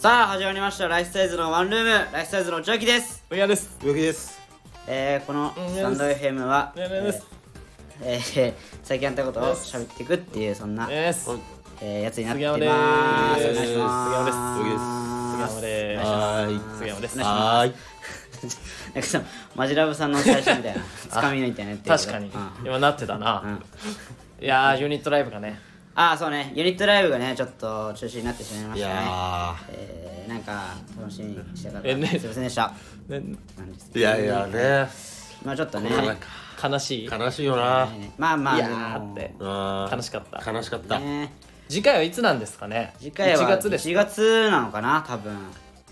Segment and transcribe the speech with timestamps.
[0.00, 0.88] さあ始まりました。
[0.88, 1.88] ライフサイズのワンルーム。
[2.10, 3.22] ライフサイズの内脇です。
[3.28, 3.76] うやです。
[3.82, 4.40] 病気です。
[4.86, 7.26] えー、このうんスタンド FM は、うやです。
[8.00, 11.28] えーえー最近やったことを喋っていくっていうそんな、です。
[11.82, 13.44] えー、やつになって杉山でます。
[13.44, 14.32] ーすお願いします。
[14.56, 15.60] 杉山です。
[15.60, 16.06] 杉杉山でーす。
[16.08, 17.18] はーい杉山です。
[17.18, 17.74] はーい
[18.94, 19.22] なんかさ
[19.54, 22.30] マジラブさんの最初みたいなつかみのみたいなやってるけど確かに。
[22.30, 22.66] うん。
[22.66, 23.20] 今なってたうん。
[23.20, 23.58] な
[24.40, 25.60] いやーユニットライブがね
[26.00, 26.50] ああそうね。
[26.54, 28.94] ユニットライブがねちょっと中止になってしまいまいしたね。
[28.94, 32.06] やえー、なんか楽しみにしてた方えね。
[32.18, 32.72] すいませんでした。
[33.08, 33.20] ね。
[33.58, 34.88] なんですーいやいやね。
[35.44, 35.90] まあちょっとね。
[36.62, 37.06] 悲しい。
[37.06, 37.86] 悲しいよな。
[38.16, 38.56] まあまあ。
[38.56, 39.34] いやって。
[39.40, 40.50] あー悲しかった。
[40.50, 40.98] 悲しかった。
[40.98, 41.34] ね。
[41.68, 42.94] 次回はいつなんですかね？
[42.98, 45.04] 次回は1月です1月なのかな？
[45.06, 45.36] 多分。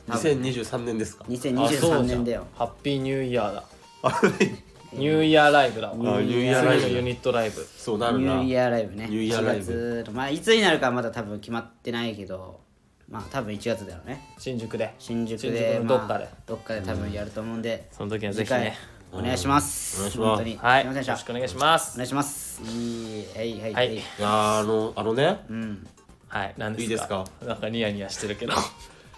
[0.09, 0.41] 多分。
[0.41, 1.25] 2023年ですか？
[1.29, 2.47] あそ2023うじゃん年だよ。
[2.57, 3.65] ハッピーニューイヤーだ。
[4.05, 4.21] あ
[4.93, 5.95] ニューイヤーライブだわ。
[5.97, 6.83] ニューイヤーライブ。
[6.83, 7.67] 次のユニットライブ。
[7.77, 8.37] そうなるな。
[8.37, 9.07] ニューイヤーライブね。
[9.09, 9.63] ニューイヤーライブ。
[9.63, 12.61] 1月のまあいつになるかはまだ多分決まってないけど
[13.09, 14.23] まあ多分1月だよね。
[14.39, 14.95] 新宿で。
[14.99, 16.25] 新宿新で宿のどっかで。
[16.25, 17.89] まあどっかで多分やると思うんで。
[17.93, 18.77] その時はぜ次回ひね
[19.13, 19.97] お願いします。
[19.99, 20.29] お願いします。
[20.29, 20.57] 本当に。
[20.57, 20.87] はい。
[20.87, 21.13] よすいませんでした。
[21.13, 21.93] ろしくお願いします。
[21.95, 22.63] お願いします。
[22.63, 23.95] いいはいはいはい。
[23.95, 23.97] い。
[23.97, 25.39] やーあのあのね。
[25.49, 25.87] うん。
[26.29, 26.55] はい。
[26.57, 26.85] 何ですか？
[26.85, 27.25] いいですか？
[27.47, 28.53] なんかニヤニヤしてるけど。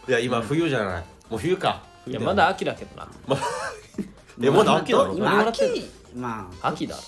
[0.09, 1.05] いや今冬じゃない。
[1.29, 1.83] もう冬か。
[2.07, 3.09] いやまだ秋だけどな。
[3.27, 3.37] ま
[4.43, 5.05] えまだ秋なの？
[5.07, 5.75] 何今笑ってんの？
[5.75, 7.03] 秋まあ秋だろ。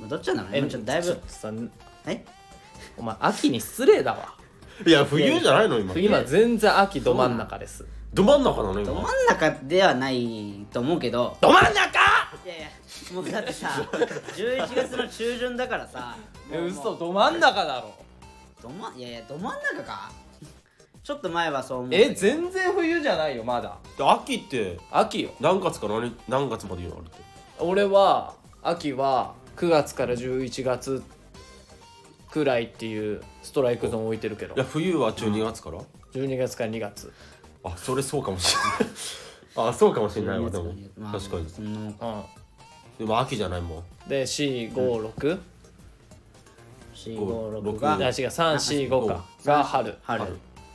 [0.00, 1.52] まあどっちなんだろうね今ちょっとだいぶちょっとさ
[2.06, 2.24] え？
[2.96, 4.34] お前秋に失礼だわ。
[4.86, 5.94] いや冬じゃないの今。
[5.98, 7.84] 今全然秋ど真ん中です。
[8.14, 11.36] ど真ん中なのど今真ん中ではないと思うけど。
[11.40, 11.78] ど真ん中？
[12.44, 12.68] いやいや
[13.12, 13.68] もうだってさ
[14.36, 16.16] 11月の中旬だからさ。
[16.50, 17.94] もうも嘘うど真ん中だろ。
[18.62, 20.10] どまいやいやど真ん中か？
[21.02, 23.78] ちょっと前はそう思うえ全然冬じゃないよまだ。
[23.98, 24.78] 秋って。
[24.90, 25.30] 秋よ。
[25.40, 27.18] 何月から何何月まで言うのあれって。
[27.60, 31.02] 俺は秋は9月から11月
[32.30, 34.54] くらいっていうストライクゾーン置いてるけど。
[34.54, 35.78] いや冬は12月から
[36.12, 37.12] ？12月から2月。
[37.64, 38.94] あそれそうかもしれない。
[39.70, 40.74] あそうかもしれないわでも。
[40.96, 41.48] まあ確かに。
[41.48, 42.22] そんなもんかうん
[42.98, 43.76] でも秋じゃないも
[44.06, 44.08] ん。
[44.08, 45.38] で456
[46.94, 48.00] 456あ違う。
[48.00, 49.96] が345かが春。
[50.02, 50.24] 春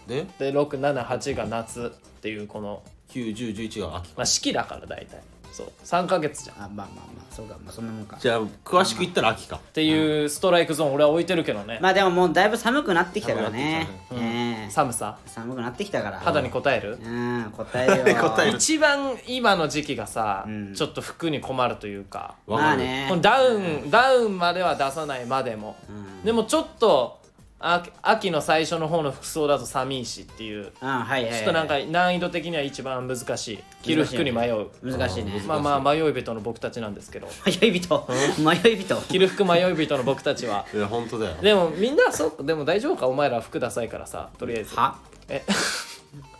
[0.07, 0.25] で？
[0.39, 5.21] で678が夏っていうこの、91011が秋まあ、四季だから大体。
[5.51, 5.71] そう。
[5.83, 6.55] 3ヶ月じゃん。
[6.55, 7.23] っあまあまあまあ。
[7.33, 8.17] そうかまあそんなもんか。
[8.19, 9.57] じゃあ詳しく言ったら秋か。
[9.73, 13.87] ていうストライクゾーン俺は置いてるけどね、まあでももうだいぶ寒くなってきたからね。
[14.09, 15.17] 寒ねえ寒さ？
[15.25, 16.19] 寒くなってきたから。
[16.19, 16.97] 肌に応える？
[17.03, 18.15] うん答えるよ。
[18.21, 18.57] 答える。
[18.57, 20.73] 一番今の時期がさ、うん。
[20.75, 22.35] ちょっと服に困るというか。
[22.47, 22.69] わかる。
[22.69, 23.05] まあね。
[23.09, 26.23] このダウンダウンまでは出さないまでも、うん。
[26.23, 27.22] でもちょっとあ
[28.01, 30.73] 秋の最初の方の服装だと寒いしっていう。
[30.81, 33.59] うんはいはいはいちょっとなんか難易度的には一番難しい。
[33.81, 34.67] 着る服に迷う。
[34.83, 35.41] 難しいね。
[35.47, 37.27] まあまあ迷い人の僕たちなんですけど。
[37.61, 38.07] 迷い人？
[38.39, 38.95] 迷い人？
[39.03, 40.65] 着る服迷い人の僕たちは。
[40.75, 41.35] いや本当だよ。
[41.41, 43.07] でもみんなそうでも大丈夫か？
[43.07, 44.75] お前ら服ダサいからさとりあえず。
[44.75, 44.97] は？
[45.29, 45.41] え？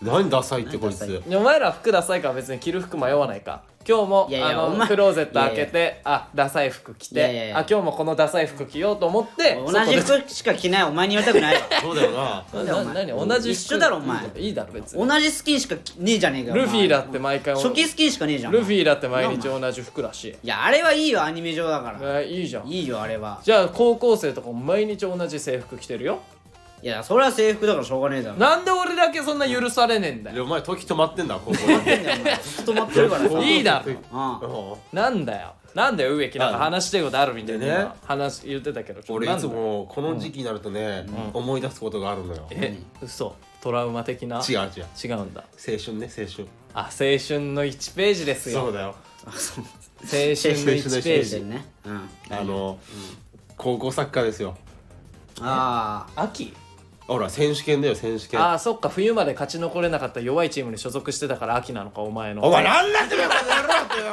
[0.02, 1.24] 何ダサいってこいつ。
[1.34, 3.62] お前ら服ダサいから別に着る服迷わないか？
[3.88, 5.68] 今日もいやいやあのクローゼット開けいや。
[5.68, 7.58] てあダサい服着ていやいやいや。
[7.60, 11.62] あ今日もこのダサい服着ようと思って同じ服しか着ないお前に言われたくないわ。
[11.82, 12.44] そうだよな。
[12.52, 14.18] そこでなな何同じ服一緒だろお前。
[14.38, 15.08] いいだろ別に。
[15.08, 15.82] 同じスキンしかね
[16.14, 20.36] えじゃねえかよルフィだおって毎回前初期スキンしかねえじゃんルフいィだって毎日同じ服だし。
[20.44, 22.22] やあれはいいよアニメ上だから。
[22.22, 22.68] えいいじゃん。
[22.68, 23.40] いいよあれは。
[23.44, 26.20] じゃあ高校生とかも毎日同じ制服着てるよ
[26.84, 28.38] いやそれは制服だからしょうがねえだろ。
[28.38, 30.36] なんで俺だけそんな許されねえんだよ。
[30.36, 33.40] いやお前時止まってんだ高校なんだよお前ずってるからさ。
[33.42, 33.92] いいだろ。
[33.92, 34.72] うん。
[34.72, 35.54] うんなんだよ。
[35.74, 36.38] なんだよ植木。
[36.38, 37.88] なんか話してることあるみたいな、でね。
[38.06, 39.02] 話言ってたけど。
[39.02, 42.46] ちょっと俺いつもこの時期になるとね思い出すことがあるのよ。
[42.52, 43.34] え嘘。
[43.62, 44.40] トラウマ的な？
[44.40, 44.86] 違う違う。
[45.02, 45.46] 違うんだ。
[45.58, 46.48] 青春ね青春。
[46.74, 48.60] あ青春の1ページですよ。
[48.60, 48.96] そうだよ。
[49.26, 51.42] 青春の1ページ。
[51.44, 51.66] ね。
[51.86, 52.10] うん。
[52.30, 52.78] あの
[53.56, 54.58] 高校サッカーですよ。
[55.42, 56.54] あ秋？
[57.08, 58.40] ほら選手権だよ選手権。
[58.40, 62.44] ああそっか冬まで勝ち残れなかった弱いチームに所属してたから秋なのかお前の。
[62.44, 64.06] お前なんだってめこの野郎ってよ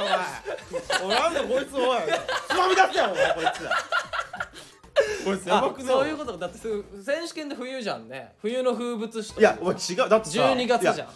[1.03, 1.13] お前。
[1.13, 2.01] おいなんだこいつおい。
[2.49, 6.69] つまみ出せよお前こいつこいつやばあくねそういうことだってす
[7.05, 8.33] 選手権で冬じゃんね。
[8.43, 10.09] 冬の風物詩といやお前違う。
[10.09, 11.09] だってさ12月じゃん。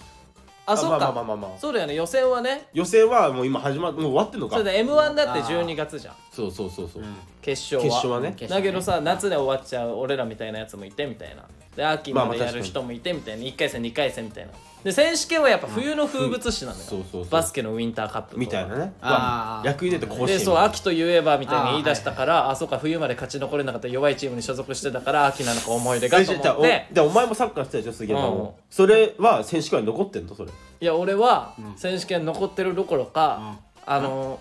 [0.66, 1.58] あそっか、まあまあまあまあまあ。
[1.58, 1.94] そうだよね。
[1.94, 2.68] 予選はね。
[2.72, 4.56] 予選はもう今始まっもう終わってんのか。
[4.56, 6.14] それで m 1だって12月じゃん。
[6.32, 7.02] そうそうそうそう。
[7.42, 7.82] 決勝は。
[7.82, 8.34] 決勝はね。
[8.48, 11.44] だけどさ夏で終わっちゃう俺らみたいなやつもいてみたいな
[11.76, 13.44] で秋までやる人もいてみたいな。
[13.44, 14.52] 1回戦2回戦みたいな。
[14.84, 17.30] で選手権はやっぱ冬の風物詩なのよ、そうそうそう。
[17.30, 18.92] バスケのウィンターカップみたいなね。
[19.00, 19.66] あー。
[19.66, 26.86] 役入れて甲子園でそう秋といえばみたいに言い出したからあ,、そうか冬まで勝ち残れなかった弱いチームに所属してたから秋なのか思い出がと思って。
[26.92, 28.34] でお前もサッカーしてたでしょ杉山うん。
[28.34, 30.50] もそれは選手権に残ってんのそれ。
[30.50, 33.56] いや俺は選手権残ってるどころか、
[33.86, 34.38] あの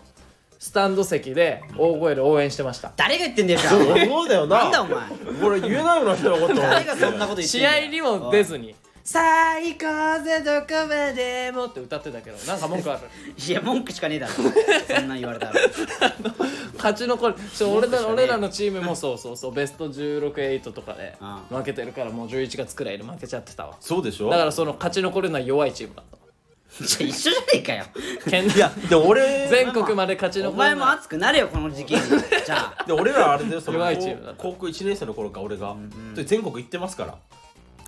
[0.64, 2.94] スタンド席で大声で応援してました。
[2.96, 4.60] 誰が言ってんだよじゃそうあそうだよな。
[4.60, 5.10] なんだお前。
[5.42, 7.86] これ言えないような人のこと誰がそんなこと言ってん試だよ。
[7.86, 8.74] 合にも出ずに。
[9.04, 9.86] さあ行こ
[10.22, 13.02] うぜどこまでも」って歌ってたけどなんか文句ある？
[13.46, 14.34] いや文句しかねえだろ。
[14.96, 15.54] そんなん言われたら。
[16.78, 21.18] 勝ち残りそう俺ら俺らのチームもそうそうそうベスト168とかで
[21.52, 23.76] う負けてるからもう11月くらいで負けちゃってたわ。
[23.82, 24.30] そうでしょ？
[24.30, 26.23] だからその勝ち残るのは弱いチームだった
[26.82, 27.86] 一緒じゃねえかよ。
[28.30, 32.02] 県いやでも俺全国まで勝ち残るお前も熱くなれよこの時期に。
[32.46, 32.84] じゃあ。
[32.86, 34.42] で俺らあれでその弱いチームだった。
[34.42, 35.76] 高校1年生の頃か俺が、
[36.16, 37.16] で全国行ってますから。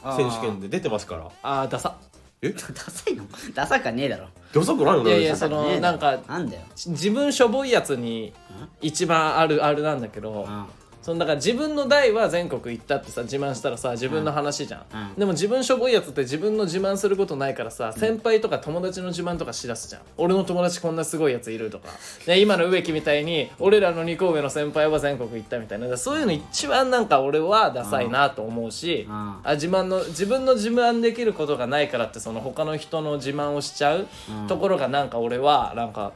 [0.03, 0.17] あー。
[0.17, 0.67] 選手権で。
[0.67, 1.27] 出てますから。
[1.43, 1.95] ああダサ。
[2.41, 2.49] え？
[2.51, 3.25] ダサいの？
[3.53, 4.27] ダサかねえだろ。
[4.53, 6.61] ダサくないのいやいやねそのなんかなんだよ。
[6.75, 8.33] 自分しょぼいやつに
[8.81, 10.65] 一番あるあるなんだけどうん
[11.05, 15.19] そのだから自分の代は全国行ったってさ自慢したらさ自分の話じゃん、うん。
[15.19, 20.01] でも自分しょぼいやつって自分の自慢することないからさ、先輩とか友達の自慢とかしだすじゃん。
[20.17, 21.89] 俺の友達こんなすごいやついるとか。
[22.25, 25.95] で今の植木みたいに俺らの2個上の先輩は全国行ったみたいな。
[25.95, 29.13] そういうの一番なんか俺はダサいなと思うし、うん。
[29.43, 34.07] あ自慢の自分の自慢できることがないからってその他の人の自慢をしちゃう
[34.47, 36.13] ところがなんか俺はなんか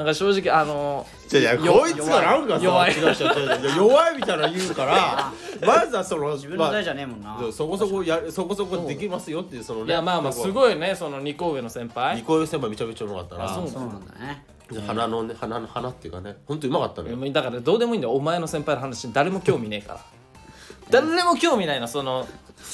[0.00, 2.94] なんか正直あのいやいやよこいつがなんかさ弱い。
[3.76, 5.30] 弱いみたいなの言うから
[5.66, 7.36] まずはその自分の代じゃねえもんな。
[7.38, 12.16] まあそこそこやそこそこできますよっていうそのねいやまあまあすいごいねその2個上の先輩。
[12.16, 13.44] 二個上先輩めちゃめちゃうまかったな。
[13.44, 14.46] あそうそうなんだね。
[14.86, 17.18] 鼻のね鼻の鼻っていうかね本当にうまかったのよ。
[17.18, 18.14] いやだからどうでもいいんだよ。
[18.14, 20.00] お前の先輩の話誰も興味ねえから。
[20.90, 22.26] 誰も興味ないのその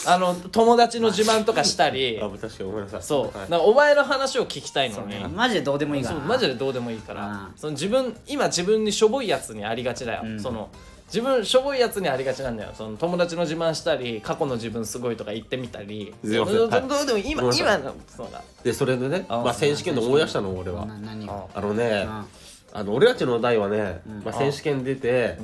[0.06, 2.18] あの友達の自慢とかしたり。
[2.22, 3.02] あ確かにごめんなさい。
[3.02, 3.32] そう、はい。
[3.32, 7.26] だからお前の話を聞きたいのにマジでどうでもいいかそうらマジでどうでもいいから。
[7.26, 7.52] うん。
[7.56, 10.40] その自分今自分にしょぼいやつにありがちだよ、ん。
[10.40, 10.68] その
[11.06, 12.70] 自分しょぼいやつにありがちなんだよ。
[12.74, 16.12] その友達の自慢したり過去の自分すごいとか言ってみたり。
[16.24, 16.56] すいません。
[16.56, 17.80] どうはいどうでも今ごめんなさい。
[17.80, 18.42] 今のそうだ。
[18.64, 20.84] でそれでねあまあ選手権で思い出したの俺は。
[20.86, 21.44] な何が？
[21.54, 22.24] あのねうん。
[22.72, 25.38] あの俺たちの代はねまあ選手権出て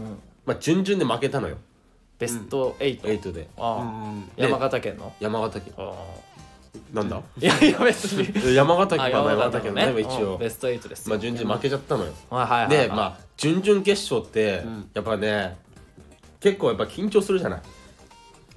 [0.45, 1.57] まあ準々で負けたのよ
[2.23, 3.49] ベスト8、8で。
[3.59, 3.83] ああ。
[3.83, 3.85] う
[4.15, 5.13] ん山形県の？
[5.19, 5.75] 山形県。
[5.77, 5.93] あ
[6.93, 7.17] なんだ？
[7.17, 8.33] あいやいや別に。
[8.55, 10.35] 山形県あまあ山形県のね一応。
[10.35, 10.39] うん。
[10.39, 12.13] ベスト8ですまあ準々負けちゃったのよ。
[12.31, 12.89] はいはいはいはい。
[12.89, 14.63] でまあ準々決勝って
[14.95, 15.57] やっぱね
[16.39, 17.61] 結構やっぱ緊張するじゃない？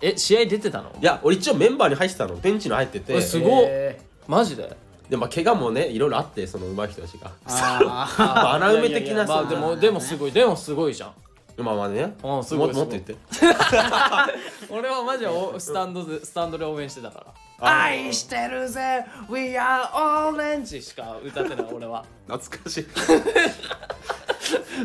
[0.01, 0.91] え試合出てたの？
[1.01, 2.35] いや俺一応メンバーに入ってたの。
[2.35, 3.13] ベンチに入ってて。
[3.15, 3.63] えすごっ。
[3.65, 4.00] え。
[4.27, 4.77] マジで？
[5.09, 7.29] でまあ怪我もねいろいろあってその上手い人たちが。
[7.29, 7.31] ー。
[7.47, 11.12] あ まあ穴埋め的なさまあでもでもすごいでもすごいじゃん
[11.57, 12.13] まあまあね。
[12.23, 13.15] うんすごいももっと言って。
[14.69, 15.25] 俺はマジ
[15.59, 17.25] スタンドでスタンドで応援してたから。
[17.59, 19.05] あ愛してるぜ。
[19.29, 22.03] We are orange しか歌ってない俺は。
[22.27, 22.85] 懐かしい。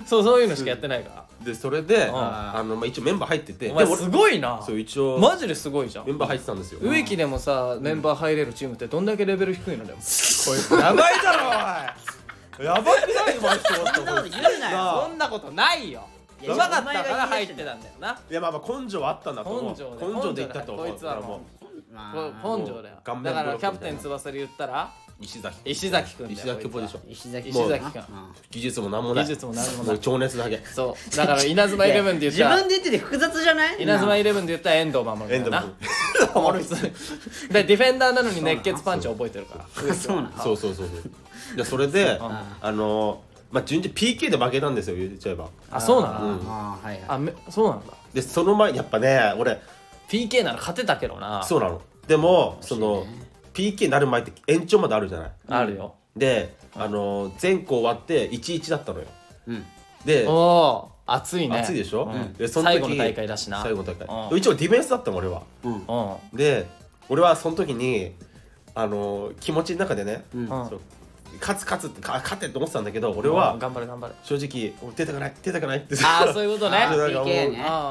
[0.07, 1.25] そうそういうのしかやってないから。
[1.45, 2.11] でそれでん。
[2.15, 3.71] あのまあ一応メンバー入ってて。
[3.73, 4.63] お前すごいな。
[4.65, 6.07] そう一応マジですごいじゃん。
[6.07, 6.79] メンバー入ってたんですよ。
[6.83, 9.99] 植木でもさメンバー入れるチームってどんだけレベル低いのでも。
[9.99, 10.73] こいつ。
[10.75, 11.51] やばいだろ
[12.61, 12.65] おい。
[12.65, 12.93] やばくな
[13.33, 13.35] い？
[13.41, 13.49] そ
[13.81, 15.07] んなこと言うなよ。
[15.09, 15.91] そんなことないよ。
[15.91, 16.01] いや
[16.47, 18.19] うまかったから入ってたんだよな。
[18.31, 19.73] いやまあまあ根性はあったんだと思う。
[19.73, 20.07] 根性で。
[20.07, 20.87] 根性でいったと思う。
[20.89, 21.41] こいつはもう。
[22.61, 22.97] 根性だよ。
[23.23, 25.57] だからキャプテン翼で言ったらう石崎。
[25.65, 27.11] 石崎君石崎ポジション。
[27.11, 28.03] 石崎石崎君。
[28.51, 29.25] 技術もなんもない。
[29.25, 30.01] 技術もなんもない。
[30.01, 30.59] 情熱だけ。
[30.65, 31.17] そう。
[31.17, 32.57] だから稲妻イレブンで言ったら。
[32.57, 33.83] 自分で言ってて複雑じゃない？
[33.83, 35.61] 稲妻イレブンで言ったら遠藤守だエンドよな。
[36.35, 36.59] も守。
[36.65, 36.65] る
[37.53, 39.95] でディフェンダーなのに熱血パンチ覚えてるから。
[39.95, 40.87] そうなのそうそうそう。
[40.87, 40.93] そ
[41.55, 45.49] うでそれであのまあ順次 PK で負けたんですよ言っちゃえば。
[45.71, 46.41] あそうなの？
[46.47, 47.05] ああはいはい。
[47.09, 47.93] あめそうなんだ。
[48.15, 49.61] でその前やっぱね俺
[50.09, 51.43] PK なら勝てたけどな。
[51.43, 51.83] そうなの。
[52.07, 53.07] でもその
[53.55, 55.33] PK になる前って延長まであるじゃない？
[55.49, 55.95] あるよ。
[56.17, 59.07] であの全校終わって1-1だったのよ。
[59.47, 59.65] うん。
[60.05, 61.59] でおお熱いね。
[61.59, 62.33] 熱いでしょ、うん。
[62.35, 63.63] でその時最後の大会だしな。
[63.63, 64.07] 最後の大会。
[64.31, 64.39] うん。
[64.39, 65.43] 一応ディフェンスだったの俺は。
[65.65, 65.73] うん。
[65.75, 66.37] うん。
[66.37, 66.69] で
[67.09, 68.13] 俺はその時に
[68.75, 70.49] あの気持ちの中でね、うん。
[70.49, 70.81] そう
[71.41, 74.15] 勝つ勝つってか勝てって思ってたんだけど俺は頑張れ頑張れ。
[74.23, 75.97] 正直俺出たくない出たくないって。
[76.05, 76.79] ああそういうことね。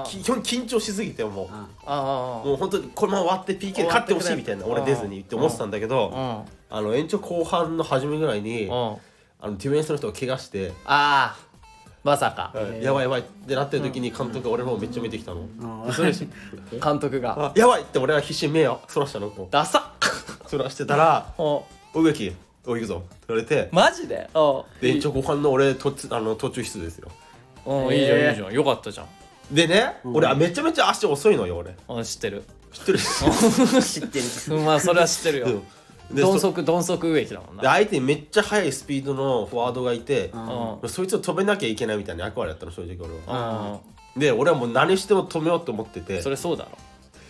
[0.06, 1.48] 緊張しすぎてもう。
[1.86, 11.50] ああもう本当にこのまま終わって PK で勝ってほしいみたいな俺出ずにって思ってたんだけど、ああの延長後半の初めぐらいに、あのディフェンスの人が怪我して、ああ
[12.04, 12.54] まさか。
[12.82, 15.42] やばいやばいってなってる時に監督が俺の方めっちゃ見てきたの、
[16.82, 17.48] 監督が。
[17.48, 19.30] あやばいって俺は必死に目をそらしたの。
[19.30, 19.92] こダサ
[20.46, 22.36] うそらしてたらお「お植木
[22.72, 23.70] お行くぞ」って言われて。
[23.72, 24.30] マジで？
[24.34, 27.10] おで延長後半の俺途中あの途中出ですよ。
[27.66, 28.54] おいいじゃんいいじゃん。
[28.54, 29.08] よかったじゃん。
[29.54, 31.76] でね、俺あめちゃめちゃ足遅いのよ俺。
[31.88, 32.44] うん知ってる。
[32.72, 33.00] 知ってる。
[33.00, 34.26] 知ってる。
[34.58, 35.46] うんまあそれは知ってるよ。
[35.48, 35.64] うん。
[36.16, 40.32] で鈍そ足鈍足植木だもんでな相手にめっちゃ速いスピードのフォワードがいて、
[40.82, 40.90] うん。
[40.90, 43.80] そいつを止めなきゃいけないみたいな役割だったの正直俺は、
[44.16, 46.20] うで俺はもう何しても止めようと思ってて。
[46.20, 46.72] んそれそうだろ。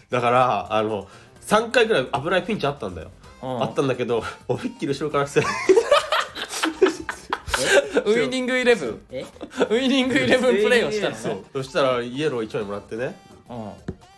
[0.10, 1.08] だからあの
[1.46, 5.43] 3回ぐらい危ないピンチあったんだよ、うんあったんだけど 思いっきり後ろからして。
[8.05, 9.01] ウイニングイレブン。
[9.12, 9.25] え？
[9.69, 11.34] ウイニングイレブンプレイをしたのそう。
[11.36, 13.19] ねそしたらイエロー1枚もらってね。
[13.50, 13.72] うん。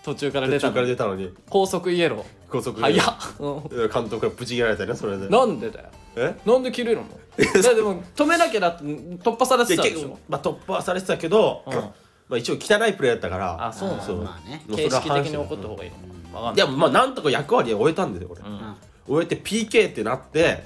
[0.03, 1.33] 途中から出途中からたの出たのに。
[1.49, 5.27] 高速イエロ高速で早っ、う監督がブチ切られたねそれで。
[5.27, 5.89] ん、なんでだよ。
[6.15, 6.35] え？
[6.45, 7.07] なんで切れるの？
[7.09, 10.17] だってでも止めなきゃだって突破されてでたでしょ？
[10.29, 11.73] まあ、突破はされてたけど、うん。
[11.73, 11.91] ま
[12.31, 13.67] あ、一応汚いプレーだったから。
[13.67, 14.03] あそうなんだ。
[14.03, 14.23] そう。
[14.23, 14.63] まあね。
[14.67, 15.91] もうそれは形式的に怒った方がいい
[16.33, 16.55] のわかん。
[16.55, 18.75] ないでもまあなんとか役割を終えたんですよ俺、うん
[19.07, 20.63] 終えて PK ってなって、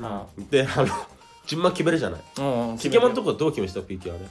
[0.50, 0.88] であの
[1.46, 2.22] 順番決めるじゃない。
[2.40, 4.26] うんうん関山のとこどう決めした PK あれ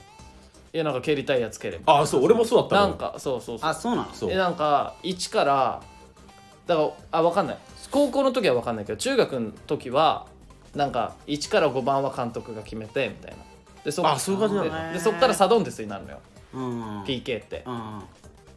[0.73, 2.87] いやなんか蹴りたいやつ蹴れああそう俺もそうだったの。
[2.89, 3.69] なんかそうそうそう。
[3.69, 4.13] あそうなの？
[4.13, 4.31] そう。
[4.31, 5.81] えなんか1から
[6.67, 7.57] だからあ分かんない。
[7.91, 10.27] 高校の時は分かんないけど中学の時は
[10.75, 13.37] なんか1から5番は監督が決めてみたいな。
[13.85, 16.19] でそあそういう感じなのででそっからサドンデスになるのよ。
[16.53, 17.63] うん PK って。
[17.65, 18.01] うん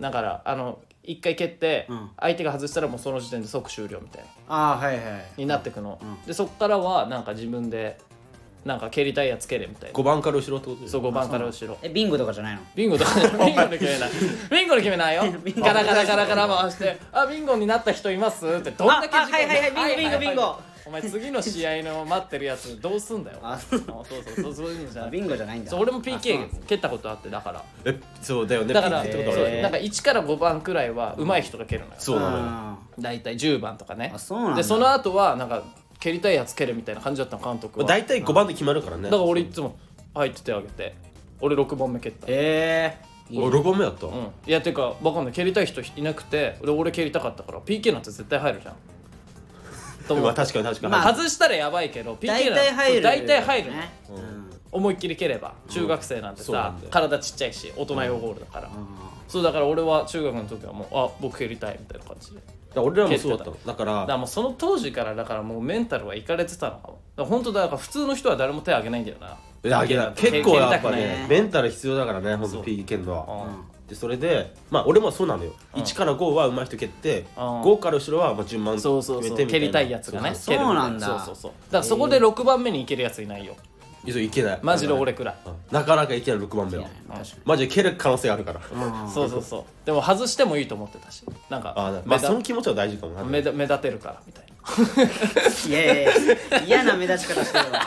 [0.00, 2.10] だからあの1回蹴ってうん。
[2.20, 4.28] 相手が外したらもうその時点で即終了みたいな。
[4.72, 5.24] あはいはい。
[5.36, 5.98] になってくの。
[6.02, 6.22] うん。
[6.26, 7.98] でそっからはなんか自分で
[8.64, 9.98] なんか蹴りたいやつ蹴れみたいな。
[9.98, 11.78] 5番から後ろってことですそう5番から後ろ。
[11.82, 12.60] えビンゴとかじゃないの？
[12.74, 13.10] ビンゴとか
[13.46, 14.10] ビンゴで決めない。
[14.50, 15.22] ビンゴで決めないよ。
[15.42, 15.62] ビンゴ。
[15.62, 19.96] ガラガラガラガラ回して「あビンゴになった人います?」ってどんだけああはいはいはい。
[19.96, 23.40] ビンゴビンゴビンゴお前次の試合の待ってるやつどうすんだよ。
[23.42, 25.70] あそうそうそうそういうのじゃないビンゴじゃないんだ。
[25.70, 27.62] そう俺もあそうなん PK です蹴ったことあってだから。
[27.84, 31.92] えそうだよねだから PK ってそうことあるへーなんか1から5番くらいは上手い人が蹴るのよ。
[31.98, 32.42] そうなのよ。
[32.46, 34.12] あ大体10番とかね。
[34.14, 34.56] あそうなんだ。
[34.56, 35.62] でその後はなんか
[36.00, 37.86] 蹴りたいやつ蹴るみたいな感じだったの監督は。
[37.86, 39.10] だか大体5番で決まるからね。
[39.10, 39.76] ら俺いつも
[40.14, 40.94] 入って手あげて。
[41.42, 42.26] 俺6番目蹴った。
[42.28, 42.98] え
[43.30, 43.36] え。
[43.36, 45.34] 俺6番目だった、うん、いやてかわかんない。
[45.34, 47.60] 蹴りたい人いなくて俺俺蹴りたかったから。
[47.60, 48.74] PK なんて絶対入るじゃん
[50.08, 53.88] と思まあって確かに確かに、まあ外したらやばいけど PK 大なんて体入る大体入るの、ね
[54.70, 58.70] 思いっきり蹴れば中学生なんてさ体ちっちゃいし大人用ゴールだから、う
[59.26, 62.36] そうだから俺は中学の時はもうあ僕蹴りたいみたいな感じで。
[62.36, 63.50] だかだから俺らもそうだった。
[63.50, 67.00] のだかららもうその当時からだからもうメンタルはいかれてたのかも。
[67.16, 69.36] だから本当だから普通の人は誰も手挙げないんだよな。
[69.64, 69.90] いやい。
[69.90, 73.46] や結構やっぱね蹴メンタル必要だからね本当 PK 蹴るのは
[73.88, 75.82] でそれでまあ俺もそうなのよ、うん。
[75.82, 77.62] 1から5は上手い人蹴って、うん。
[77.62, 79.30] 5から後ろはまあ順番うん決そうそうそう。
[79.30, 79.60] めてみたいな。
[79.60, 80.88] 蹴りたいやつがねそう蹴るみたいな。
[80.88, 81.06] んだ。
[81.06, 81.52] そうそうそう。
[81.52, 83.56] だからそこで6番目に行けるやついないよ。
[84.04, 84.58] いやそういけない。
[84.62, 85.34] マジで俺くらい。
[85.46, 86.86] うんなかなかいけない6番目は。
[87.44, 88.60] マジで蹴る可能性あるから。
[88.60, 89.64] にそうそうそう。
[89.86, 91.24] でも外してもいいと思ってたし。
[91.48, 93.24] なんかあま目立あその気持ちは大事かもな。
[93.24, 94.48] 目立目立てるからみたいな。
[95.68, 96.04] いやいやい
[96.50, 96.64] や。
[96.66, 97.80] 嫌な目立ち方してるわ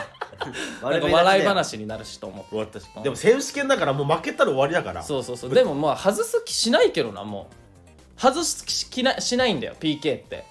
[0.82, 5.02] なんか笑い話になるしと思う終わったしでも選手権だからもう負けたら終わりだから。
[5.02, 5.54] そうそうそう。
[5.54, 7.48] でもまあ外す気しないけどなも
[8.18, 8.20] う。
[8.20, 10.44] 外す気しなしないんだよ PK って。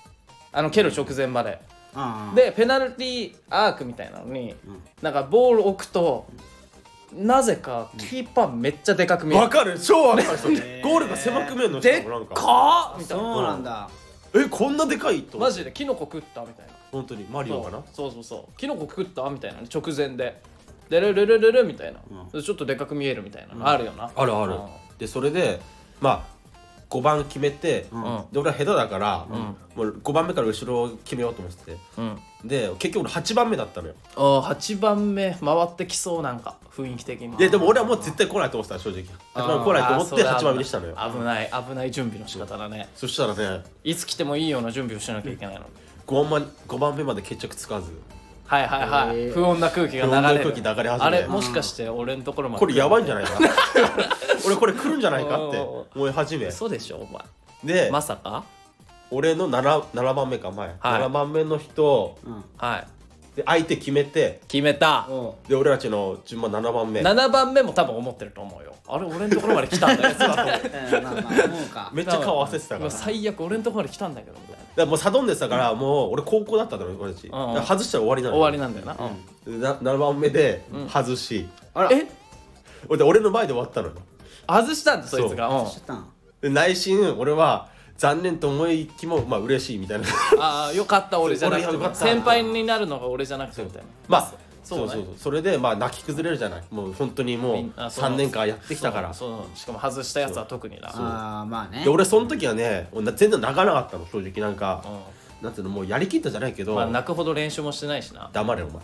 [0.52, 1.60] あの蹴る直前まで。
[1.96, 2.36] うん。
[2.36, 4.56] でペナルティーアークみたいなのに
[5.02, 6.26] なんかボール置くと
[7.14, 9.44] なぜかキーパーめっちゃでかく見える。
[9.44, 9.80] わかる。
[9.80, 10.28] 超わかる。
[10.84, 13.24] ゴールが狭く見えるのでっかーみたいな。
[13.24, 13.90] そうなんだ。
[14.34, 17.24] えこんなでかいとマジでキノコ食ったみたいな本当に？
[17.26, 17.82] マリオかな？
[17.94, 18.58] そうそうそう。
[18.58, 19.30] キノコ食った？
[19.30, 20.42] みたいな直前で。
[20.90, 22.02] でルルルルルみたいな、
[22.34, 24.56] でちょっとでかく見えるみたいなのあるよな、あるある。
[25.00, 25.62] でそれで
[26.02, 26.42] まあ
[26.90, 28.26] 5番決めて、ん。
[28.34, 29.26] で俺は下手だから、
[29.74, 31.78] もう5番目から後ろを決めようと思ってて。
[32.44, 33.94] で結局俺8番目だったのよ。
[34.18, 39.06] あー8番目回ってきそうなんか雰囲気的にいやでも俺はもう絶対来ないと思ってた正直。
[39.34, 40.98] 8番目来ないと思って8番目にしたのよ。
[41.14, 42.90] 危ない危ない準備の仕方だね。
[42.98, 45.62] そしたらねいつ来てもいいような準備をしなきゃいけないの。
[45.62, 45.68] に
[46.12, 47.92] 5番目 ,5 番目まで決着つかず。
[48.46, 50.52] はいはいはい、不穏な空気が流れる。
[50.52, 52.60] 不穏な空気流れ始めあれもしかして俺のところまで。
[52.60, 53.40] これやばいんじゃないか？
[53.40, 53.50] な
[54.46, 55.66] 俺これ来るんじゃないかって
[55.96, 56.48] 思い始め。
[56.48, 57.24] 嘘でしょお前。
[57.64, 58.44] で、まさか？
[59.10, 60.78] 俺の 7, 7番目か前、はい。
[61.02, 62.44] 7番目の人うん。
[62.58, 62.88] はい。
[63.38, 64.42] で相手決めて。
[64.50, 65.08] 決めた。
[65.48, 67.00] で俺たちの順番7番目。
[67.00, 68.76] 7番目も多分思ってると思うよ。
[68.90, 70.26] あれ俺のところまで来たんだけど。
[70.28, 71.90] うんまあまあ思うか。
[71.94, 72.92] めっちゃ顔合わせてたから。
[72.92, 74.38] 最悪俺のところまで来たんだけど
[74.76, 78.96] らもうサドンデスだからもう俺高校だったのよ俺たち、だから外したら終わりなの終わりなんだよな、
[79.48, 81.92] りな7番目で外し、あら。
[81.92, 82.08] え？
[82.88, 83.94] 俺で俺の前で終わったのよ。
[84.48, 85.50] 外したんだそいつが。
[85.50, 85.68] うん。
[85.68, 86.06] しちゃったん？
[86.42, 90.08] で内心俺は残念と思いきもまあ嬉しいみたいな。
[90.40, 92.00] ああよかった俺じゃなく俺よかった。
[92.00, 93.88] て先輩になるのが俺じゃなくてみたいな。
[94.08, 94.34] まあ
[94.76, 95.16] そううそうそう。
[95.18, 96.64] それでまあ泣き崩れるじゃない。
[96.72, 99.14] もう本当にもうみんあそう3年間やってきたから。
[99.14, 104.84] そうしかも外したやつは特になああまあねで俺その時はね俺全然泣かなかったの正直なんか、
[105.42, 108.82] なんていうのもうやりきったじゃないけど、うんまあ泣くほど練習もしてないしな黙れお前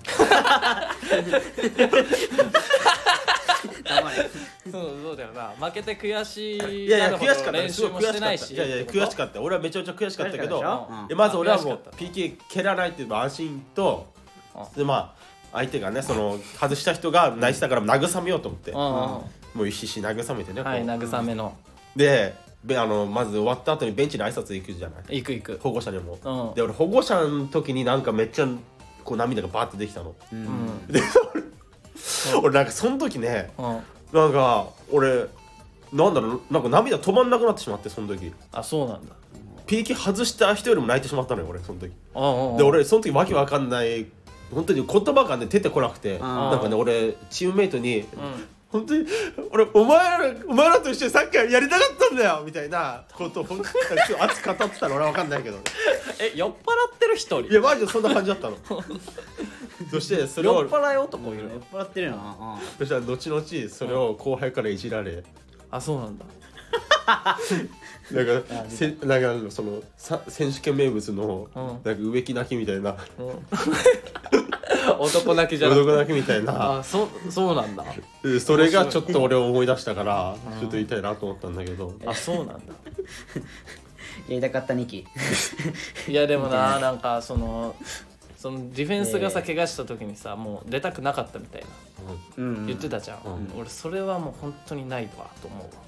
[3.84, 4.29] 黙れ
[4.72, 10.62] そうそうだよな負けて悔しいいやいや悔しかった練習もしてないしいやいや悔しかった俺はめちゃめちゃ悔しかったけど
[11.15, 14.13] まず俺はもう PK 蹴らないっていう安心と
[14.56, 15.16] うでまあ
[15.57, 19.23] 相手がねその外した人が泣いてたから慰めようと思って、も
[19.57, 20.71] う必死に慰めてね、こう。
[20.71, 21.55] はい慰めの。
[21.95, 25.17] でべあのまず終わった後にベンチに挨拶行くじゃない。
[25.17, 25.59] 行く行く。
[25.61, 26.55] 保護者にも、うん。
[26.55, 28.47] で俺保護者の時になんかめっちゃ
[29.03, 30.87] こう涙がバーってできたの、うん。
[30.87, 31.01] で
[32.33, 33.65] 俺俺なんかその時ねうん。
[34.11, 35.27] なんか俺
[35.93, 38.33] なんだろうなんか涙止まんなくなってしまってその時。
[38.51, 39.15] あそうなんだ。
[39.65, 41.93] PK 外した人よりも泣いてしまったのよ俺その時。
[42.15, 42.57] うんうんうん。
[42.57, 44.07] で俺その時わけわかんない
[44.53, 48.05] 本当に言葉がね出てこなくてなんかね俺チームメイトに、
[48.69, 49.05] 本当に
[49.51, 53.63] 俺お前らお前らと一緒にサッカーやりたかったんだよみたいなことを本当
[53.95, 55.57] にちょっと熱く語ってたの俺はわかんないけど。
[56.19, 57.41] え酔っ払ってる一人？
[57.51, 58.57] いやマジでそんな感じだったの。
[59.91, 62.59] そしてそれを酔っ払い男いる酔っ払ってるよな。
[62.77, 65.23] そしたら後々それを後輩からいじられ、
[65.69, 66.25] あそうなんだ
[68.11, 71.63] なんかせなんかそのさ選手権名物の、うん。
[71.65, 72.95] なんか植木泣きみたいな。
[74.99, 75.91] 男泣きじゃなくて。
[75.91, 76.77] 男泣きみたいな。
[76.79, 77.83] あそそうなんだ。
[78.23, 81.93] でそれがちょっと俺を思い出したからちょっと言いたいなと思ったんだけど。
[82.05, 82.53] あそうなんだ。
[84.27, 85.05] やりたかった2期。
[86.07, 87.75] いやでもななんかその
[88.37, 91.67] そのディフェンスがさ怪我した時にさもう出たくなかったみたいな。
[92.37, 92.65] うん。
[92.67, 93.59] 言ってたじゃん、うん。
[93.59, 95.87] 俺それはもう本当にないわと思うわ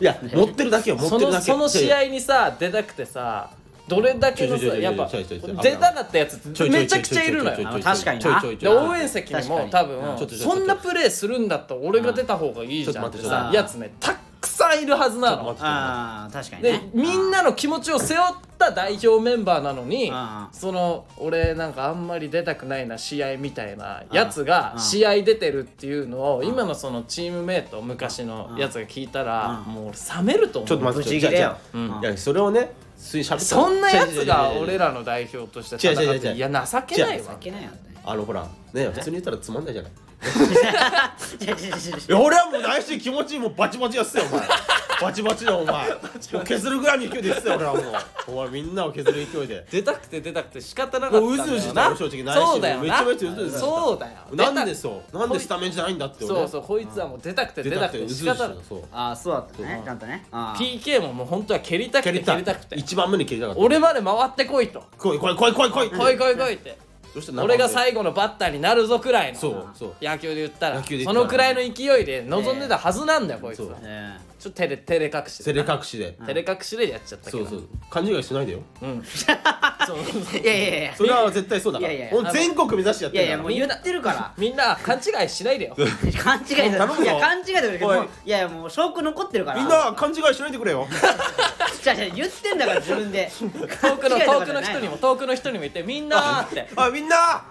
[0.00, 1.44] いや持ってるだけよ持っそのてるだけ。
[1.44, 3.50] その試合にさ出たくてさ
[3.86, 15.56] どれだけのさちょいちょいちょいやっぱちょいちょいちょい出たかったやつちょいちょいめちゃくちゃいるのよちょいちょいあ確かになちょいちょいちでょい応援席に確かにも多分うんちょっとちょっとそんなプレーするんだったら俺が出た方がいいじゃんってちょっとさ待ってやつねたくさんいるはずなの。
[15.60, 18.24] ああ確かにでねみんなの気持ちを背負っ
[18.58, 20.12] た代表メンバーなのに
[20.52, 30.68] その俺なんかあんまり出たくないな試合みたいなやつあがあ試合出てるっていうのを今のそのチームメイト昔のやつが聞いたらあもう俺冷めると思う。
[30.68, 31.78] ちょっと待ってブチギレよう。
[31.78, 32.00] ん。
[32.00, 37.24] いやそれをねそんなやつが俺らの代表として戦違う違う違うっていや情けないわ。
[37.34, 37.78] 避けないよね。
[38.04, 44.48] あのほらね普通に言ったらつまんないじゃないいや俺はもう内心気持ちいいもうバチバチやってたよお前。
[45.00, 45.88] バチバチだよお前。
[45.88, 45.96] も
[46.42, 47.84] う削るぐらいの勢いで言ってたよ俺はもう。
[48.28, 49.66] お前みんなを削る勢いで。
[49.70, 51.26] 出たくて出たくて仕方なかったんだよな。
[51.26, 52.46] もううずうずしたよ正直内心。
[52.46, 52.82] そうだよな。
[52.82, 53.58] めちゃめちゃうずうずした。
[53.60, 54.12] そうだよ。
[54.32, 58.58] なんで出そうなんでスタメンじゃないんだってたそうそうこいつはもう出たくて出たくて仕方ない。
[58.68, 58.82] そう。
[58.92, 59.80] ああそうだったね。
[59.82, 60.26] ちゃんとね。
[60.30, 63.60] ああ PK ももう本当は蹴りたくて蹴りたい蹴りたくて一番目に蹴りたかった。
[63.62, 64.84] 俺まで回ってこいと。
[64.98, 65.90] 来い来い来い来い来い。
[65.90, 69.94] 来い来い来いってそして俺が最後のバッターになるぞくらいのそうそう。
[70.00, 70.76] 野球で言ったら。
[70.76, 73.76] 野球で言ったらそのくらいの勢いで望んでたはずなんだよこいつは。
[73.82, 76.16] えちょっと照れ照れ隠し照でれ隠しで。
[76.18, 77.44] 照れ隠しでやっちゃったけど。
[77.44, 77.68] そうそう。
[77.90, 78.60] 勘違いしないでよ。
[78.80, 80.96] いやいやいや。
[80.96, 81.92] それは絶対そうだから。
[81.92, 83.22] いやいや俺全国目指してやっいてるから。
[83.22, 84.32] やいやもう言ってるから。
[84.38, 85.76] みんな勘違いしないでよ。
[86.24, 87.02] 勘違いだ頼むぞ。
[87.02, 87.96] いや勘違いだけどおい。
[87.98, 89.58] もういやいやもう証拠残ってるから。
[89.58, 90.88] みんな勘違いしないでくれよ。
[91.82, 93.30] じゃじゃ言ってんだから自分で。
[93.38, 96.66] 遠くの遠くの人にも遠くの人にも言ってみんなーって。
[96.76, 97.44] あみんな、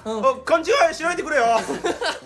[0.43, 1.60] 勘違いしないでくれよ。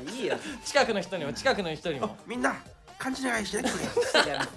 [0.10, 0.38] いいよ。
[0.64, 2.16] 近くの人にも近くの人にも。
[2.26, 2.56] みんな
[3.04, 3.92] 勘違いしないでくれよ
[4.26, 4.48] いや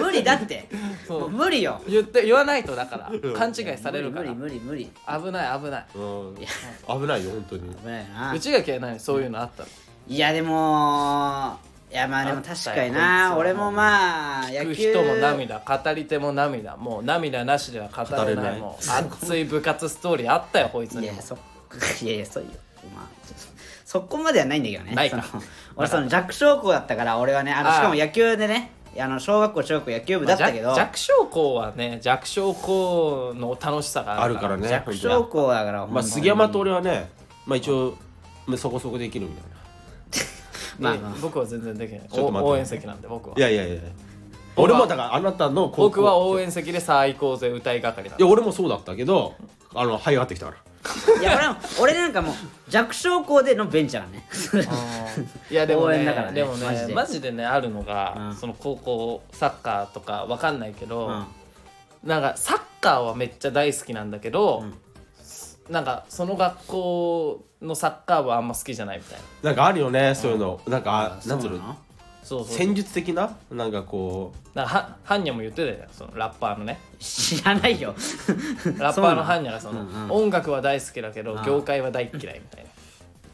[0.00, 0.68] 無理だって。
[1.08, 1.20] そう。
[1.22, 1.82] もう無理よ。
[1.88, 3.34] 言って言わないとだからん。
[3.34, 4.32] 勘違いされるから。
[4.32, 5.86] 無理無理無理危ない危ない。
[5.92, 7.74] 危ないよ本当に。
[7.74, 9.68] 危ないよな内垣は何そういうのあったの
[10.08, 11.58] いやでも
[11.90, 13.36] いやまあでも確かにあったよこいつなは。
[13.38, 16.76] 俺もまあ聞く人も涙語り手も涙。
[16.76, 18.58] もう涙なしでは語れな語れない。
[18.58, 21.12] いもう熱い部活ストーリーあったよこいつにも。
[21.12, 22.50] いやそいやいやそうよ。
[22.94, 23.06] まあ
[23.86, 24.94] そこまではないんだけどね。
[24.96, 25.22] ないか。
[25.22, 25.42] その
[25.76, 37.08] 俺その弱小校だったから俺はねあのしかも野球でねあの小学校中学校野球部だったけど、まあ弱弱小校はね弱小校の楽しさがあるからあるからね弱小校だからまあ杉山と俺はね
[37.46, 37.94] まあ一応
[38.46, 39.44] まあそこそこできるみたい
[40.80, 42.00] まあまあ僕は全然できない。
[42.12, 42.44] ちょっと待って。
[42.44, 43.36] お応援席なんで僕は。
[43.36, 43.82] ないやいやいや。
[44.56, 49.34] 俺もだからあなたの高校僕は応援席でさあ行こうぜ歌い係だいや俺もそうだったけど
[49.74, 50.58] あの這い上がってきたから
[51.20, 52.34] いや俺も俺なんかもう
[52.68, 54.26] 弱小校でのベンチャーね。
[55.50, 56.94] いやでもね応援だからねでもねマジで。
[56.94, 58.36] マジでねあるのが、うん。
[58.36, 61.26] その高校サッカーとかわかんないけど、うん。
[62.04, 64.64] なんかサッカーはめっちゃ大好きなんだけど、
[65.68, 69.50] なんかその学校のサッカー部はあんま好きじゃないみたいな。
[69.50, 70.60] なんかあるよねそういうの。
[70.68, 71.76] なんかなんつうの？
[72.26, 72.56] そうそうそう。
[72.56, 73.36] 戦術的な？
[73.52, 76.78] なんかこなんかはハンニャも言ってたよそのラッパーのね。
[76.98, 77.94] 知らないよ。
[78.78, 80.10] ラッパーのハンニャがそのうんうん。
[80.10, 82.70] 音楽は大好きだけどあ業界は大嫌いみたいな。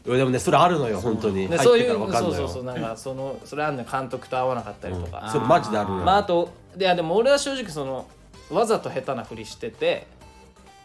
[0.05, 1.49] ういやでもねそれあるのよ本当に。
[1.49, 2.49] でそういう入ってから分かんそうのよ。
[2.49, 6.05] そうそうなんかそのそれあんのよ監督と合わなかったりとか、それマジであるのよ。
[6.05, 8.07] まああといやでも俺は正直その
[8.51, 10.07] わざと下手なふりしてて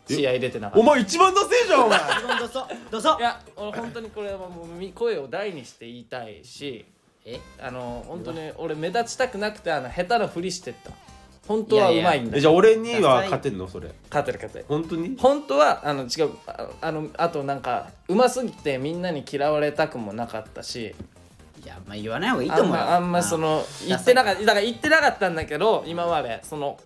[0.08, 0.80] 試合出てなかった。
[0.80, 2.00] お前一番ダセえじゃんお前。
[2.40, 6.86] どうぞどうぞいや俺本当にこれはもうみ声を大にして言いたいし
[7.30, 10.92] えあの本当に俺目立ちたくなくてあの下手なふりしてった。
[11.46, 13.68] 本当はうまいんだえじゃあ俺には勝てんの？
[13.68, 13.90] それ。
[14.10, 14.66] 勝てる勝てる。
[14.68, 15.18] 本当に？
[15.18, 20.96] 本当はあの違うああのあとなんかうますぎてみんなに嫌われたくもなかったし。
[21.64, 22.84] いやまあ言わない方がいいあと思うよ。
[22.84, 24.42] んまあんまその言ってなかった。
[24.42, 26.80] だから言ってなかったんだけど今までその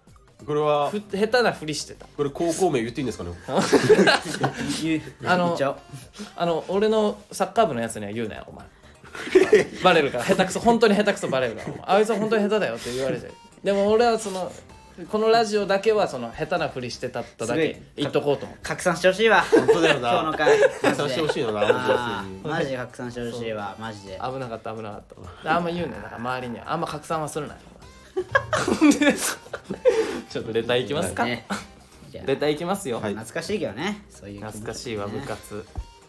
[0.45, 0.89] これは？
[0.89, 2.05] ふ下手なふりしてた。
[2.17, 3.31] これ高校名言っていいんですかね？
[4.81, 5.77] 言 うあの言っちゃおう。
[6.35, 8.65] あの俺のサッカー部のやつには言うなよお前
[9.83, 10.23] バレるから。
[10.23, 11.73] 下手くそ本当に下手くそバレるから。
[11.95, 13.29] あいつは本当に下手だよって言われて
[13.63, 14.51] でも俺はその
[15.09, 17.81] このラジオだけはその下手なふりしてたっただけ。
[17.95, 19.41] 言っとこうと思って拡散してほしいわ。
[19.41, 20.11] 本当だよな。
[20.11, 20.59] 今日の回。
[20.59, 22.77] 拡散してほしいよなあ本ーマジで。
[22.77, 24.19] 拡散してほしいわマジで。
[24.21, 25.03] 危なかった危なかっ
[25.43, 25.55] た。
[25.55, 26.73] あんま言うねだから周りには。
[26.73, 27.59] あんま拡散はするなよ。
[30.29, 31.45] ちょっとレターいきますか、ね。
[32.09, 33.13] じゃあレターいきますよ、はい。
[33.13, 35.65] 懐かしいけどねそういう気持ち懐かしいわ部活。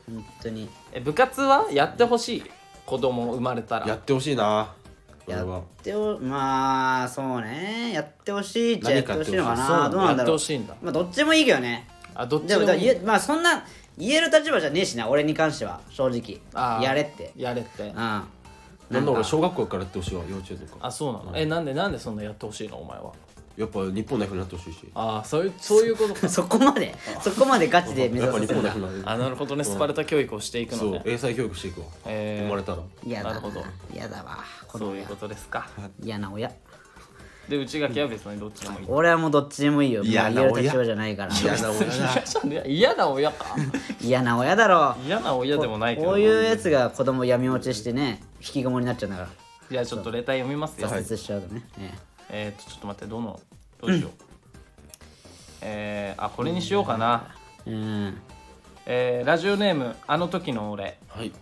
[0.06, 0.68] 本当に。
[0.92, 2.44] え部活はやってほしい
[2.86, 3.86] 子供生まれたら。
[3.86, 4.74] やってほしいな。
[5.26, 7.92] 俺やはっておまあそうね。
[7.94, 9.88] やってほしいっちゃやってほしいのかな。
[9.88, 10.38] どうなんだろう。
[10.82, 11.88] まあどっちでもいいけどね。
[12.14, 12.66] あどっちでも
[13.04, 13.64] まあそんな
[13.96, 15.80] 言える立場じゃねえしな俺に関しては。
[15.90, 16.82] 正直。
[16.82, 17.32] やれって。
[17.36, 17.82] やれって。
[17.84, 17.94] うん。
[17.94, 18.24] な
[19.00, 20.86] んだ俺小学校からやってほしいわ幼稚園とか。
[20.86, 21.32] あそうなの？
[21.36, 23.12] えなんでなんでそんなやってほしいのお前は？
[23.56, 24.88] やっぱ日本代表になってほしいし。
[24.94, 26.28] ああそういうそういうことか。
[26.28, 29.22] そ こまでそこまでガチで目やっぱ日指すんだ本代表になる。
[29.22, 29.64] あなるほどね。
[29.64, 32.44] スパルタ教育をしていくそうのね英才教育していくわえー。
[32.46, 32.78] 生まれたら。
[33.04, 33.64] 嫌だなるほど。
[33.92, 34.38] 嫌だわ。
[34.66, 35.68] こそういうことですか。
[36.02, 36.50] 嫌な親。
[37.48, 38.86] で内垣は別にどっちでもいい。
[38.88, 40.02] 俺はもうどっちでもいいよ。
[40.04, 40.50] 嫌な親。
[40.50, 41.34] もう言える立場じゃないから。
[41.34, 42.60] 嫌な親。
[42.62, 43.56] だ 嫌な親か。
[44.00, 44.96] 嫌な親だろ。
[45.04, 49.28] 嫌な親でもないけどこういうやつが子供闇落ちしてね引きこもりになっちゃうんだから。
[49.72, 51.90] じゃあちょっとレター読みますよ、挫折しちゃうとね、え
[52.30, 53.40] えー、っとちょっと待ってどの
[53.80, 54.12] どうしよう、
[55.60, 57.34] えー、あこれにしようかな、
[57.66, 58.18] えうん。
[58.86, 60.98] えー、ラジオネームあの時の俺。
[61.08, 61.32] はい。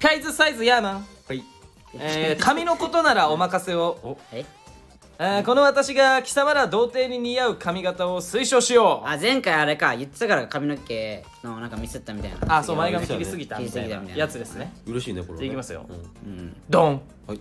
[0.00, 1.42] カイズサイズヤーマン、はい。
[1.94, 4.18] えー、髪のことならお任せを、 お。
[4.32, 4.44] え？
[5.18, 9.08] えー、この私が貴様ら童貞に似合う髪型を推奨しよう。
[9.08, 9.94] あ前回あれか。
[9.94, 12.58] 言ってたから髪の毛のなんかミスったみたいな。
[12.58, 13.88] あそう前髪切りすぎたみたいな。
[13.88, 14.20] 切りすぎたみたいな。
[14.20, 14.72] やつですね。
[14.86, 15.86] 嬉しいねこれじゃあいきますよ。
[16.26, 17.02] うんうんドン。
[17.28, 17.40] はい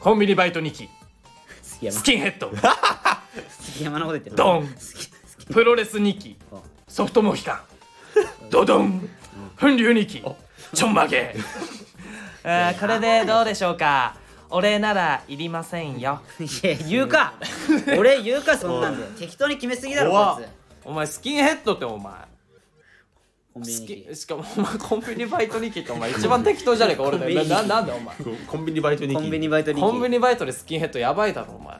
[0.00, 0.88] コンビニバイト2期
[1.62, 1.98] 杉山。
[2.00, 2.50] スキンヘッド。
[3.60, 4.36] 杉山のこと言ってる。
[4.36, 4.74] ドン。
[4.78, 5.08] 杉
[5.52, 6.36] プロレス2期
[6.88, 7.60] ソフトモヒカン。
[8.50, 9.08] ドドン。
[9.58, 10.24] 粉流2期
[10.74, 11.34] ちょんまげ。
[12.44, 14.16] あーこれでどうでしょうか？
[14.48, 16.22] お礼ならいりませんよ。
[16.40, 17.34] いや言うか。
[17.98, 19.04] 俺言うかそんなんで。
[19.20, 20.36] 適当に決めすぎだろ怖っ。
[20.36, 20.48] こいつ。
[20.84, 22.12] お前スキンヘッドってお前。
[22.14, 22.16] ス
[23.60, 28.16] コンビニにキしかも お前コンビニバイト2期ってお前一番適当じゃねえか俺だななんだお前？
[28.46, 31.76] コンビニバイトにコンビニバイトにコンビニバイトでスキンヘッドやばいだろお前。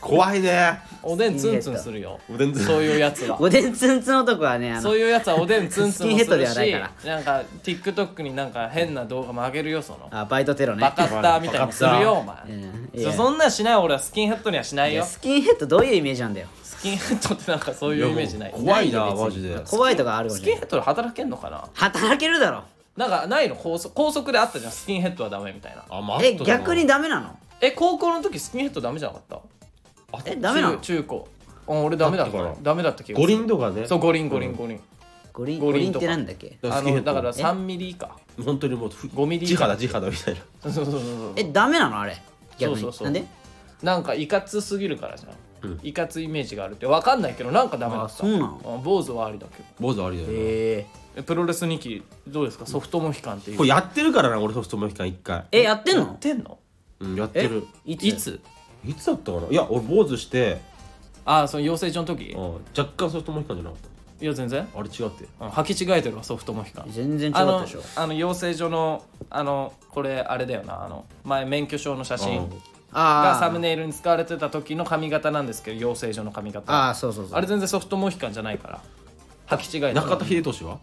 [0.00, 0.78] 怖いね。
[1.02, 2.18] おでんツンツンするよ。
[2.32, 3.40] おでんツンそういうやつは。
[3.40, 7.14] おでんツンツン男はねあのそういうやつはおでんツンツンもすスキンヘッドでるしはないから。
[7.16, 10.08] なんか TikTok になんか変な動画も上げるよその。
[10.10, 10.80] あバイトテロね。
[10.80, 12.36] バカッターみたいにするよお前。
[12.48, 12.90] うん。
[12.94, 13.10] いや。
[13.10, 15.04] そそんなんしない俺はスキンヘッドにはしないよ。
[15.04, 16.46] スキンヘッドどういうイメージなんだよ。
[16.62, 18.52] スキンヘッドってなんかそういうイメージない。
[18.52, 19.58] 怖いなマジで。
[19.66, 21.68] 怖いとかあるスキンヘッドで働けんのかな？
[21.74, 22.64] 働けるだろ。
[22.96, 23.56] なんかないの？
[23.56, 24.72] 校則校則であったじゃん。
[24.72, 25.84] スキンヘッドはダメみたいな。
[25.88, 27.38] あまあえ逆にダメなの？
[27.60, 30.30] え高校の時スキンヘッドダメじゃなかった？
[30.30, 30.78] えダメなの？
[30.78, 31.28] 中中高。
[31.68, 34.80] うん俺ダメだっただったかなダメだった気がす五る輪とかねそう五輪五輪五輪。
[35.32, 36.58] 五輪五輪ってなんだっけ？
[36.62, 38.16] あのだから3ミリ以下。
[38.44, 40.40] 本当にもうふ5ミリ以地下肌地肌みたいな。
[40.62, 41.32] そうそうそうそう。
[41.34, 42.00] えダメなの？
[42.00, 42.16] あれ。
[42.56, 42.80] 逆に。
[42.80, 43.06] そうそうそう。
[43.06, 43.24] なんで？
[43.82, 45.32] なんかいかつすぎるからじゃん
[45.82, 48.14] いかつイメージがあるって分かんないけどなんかダメだった。
[48.14, 48.60] あそうなの？
[48.76, 49.64] うん坊主はありだけど。
[49.80, 50.86] 坊主ありだよなえ。
[51.16, 52.66] えプロレス2期どうですか？
[52.66, 53.56] ソフトモヒカンっていう。
[53.56, 55.44] これやってるからな俺ソフトモヒカン一回。
[55.52, 56.58] えやってんやっのてんの？
[57.00, 57.66] うんやってえる。
[57.84, 58.04] いつ？
[58.04, 58.40] いつ？
[58.86, 59.46] いつだったかな？
[59.48, 60.60] いや俺坊主して。
[61.24, 62.34] ああその養成所の時？
[62.36, 64.66] うん若干ソフトモヒカンじゃなかっいや全然？
[64.66, 65.24] たあれ違って。
[65.40, 66.86] うん履き違えてるわソフトモヒカン。
[66.90, 67.82] 全然違あのったでしょ。
[67.96, 72.50] あの養成所のあのこれあれだよなあの前免許証の写真
[73.02, 76.72] があサムネイルに使われてた時の髪型なんですけど養成所の髪型。
[76.72, 77.38] ああそうそうそう。
[77.38, 78.80] あれ全然ソフトモヒカンじゃないから
[79.48, 80.78] 履き違えてる中田秀俊は？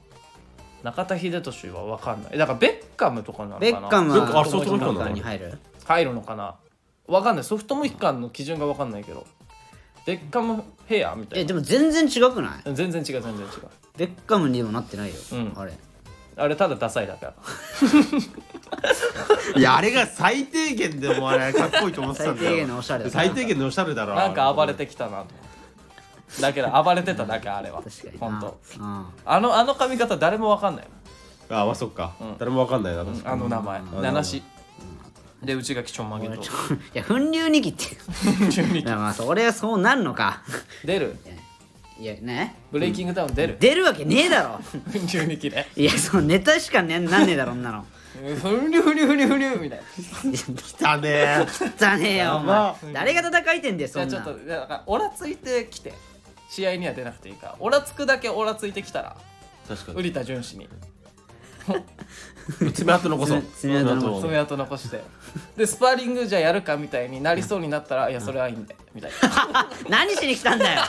[0.83, 2.37] 中田秀俊は分かんない。
[2.37, 3.61] だからベッカムとかなのかな？
[3.61, 5.57] ベッカムはあソフトモヒカンに入る？
[5.85, 6.55] 入るのかな？
[7.07, 7.43] 分かんない。
[7.43, 9.25] ソフトモヒカンの基準が分かんないけど。
[10.05, 11.43] ベッカムヘアみたいな。
[11.43, 12.73] えでも全然違くない？
[12.73, 13.47] 全然違う全然違う。
[13.97, 15.53] ベッカムにもなってないようん。
[15.55, 15.73] あれ
[16.35, 17.33] あれただダサいだけだ
[19.55, 22.49] いやあれが最低限でもあれかっこいいと思ってたんだよ。
[22.49, 23.03] 最低限のおしゃれ。
[23.03, 24.15] だ最低限のおしゃれだろ。
[24.15, 25.27] なんか暴れてきたなと思っ
[26.35, 27.81] てだけど暴れてただけあれは。
[27.83, 28.57] 確かに本当。
[28.77, 28.83] 当
[29.25, 30.87] あのあの髪型誰も分かんない
[31.49, 31.61] もん。
[31.61, 32.13] あまあそっか。
[32.21, 32.35] ん。
[32.39, 33.79] 誰もわかんないな確かあの名前。
[33.81, 34.43] ん七し
[35.43, 36.35] で内垣ちょんまげと。
[36.41, 36.45] い
[36.93, 37.85] や粉流にきって。
[38.79, 40.41] いやまあそれはそうなんのか。
[40.83, 41.17] 出る
[41.99, 42.55] いやね。
[42.71, 43.57] ブレイキングダウン出る？
[43.59, 44.55] 出るわけねえだろ。
[44.91, 49.85] 12期でいやそのネタしかねなんねえだろそんなのふんりゅふりゅふりゅふりゅみたいな。
[50.33, 51.45] 来たね
[51.77, 52.75] だねえよおば。
[52.83, 52.93] 前。
[52.93, 55.93] 誰が戦いてんだよじゃあちょっそんなとだからオラついてきて。
[56.49, 57.55] 試合には出なくていいから。
[57.59, 59.17] オラつくだけオラついてきたら。
[59.67, 59.97] 確かに。
[59.97, 60.69] 瓜田淳史に
[62.73, 63.43] 爪痕残そう。
[63.55, 65.03] 爪痕残そう爪痕残して。
[65.55, 68.75] でスパーリングじゃあやるかみたいになりそうになったらいやそれはいいんで。
[68.93, 69.69] みたいな。
[69.89, 70.81] 何しに来たんだよ。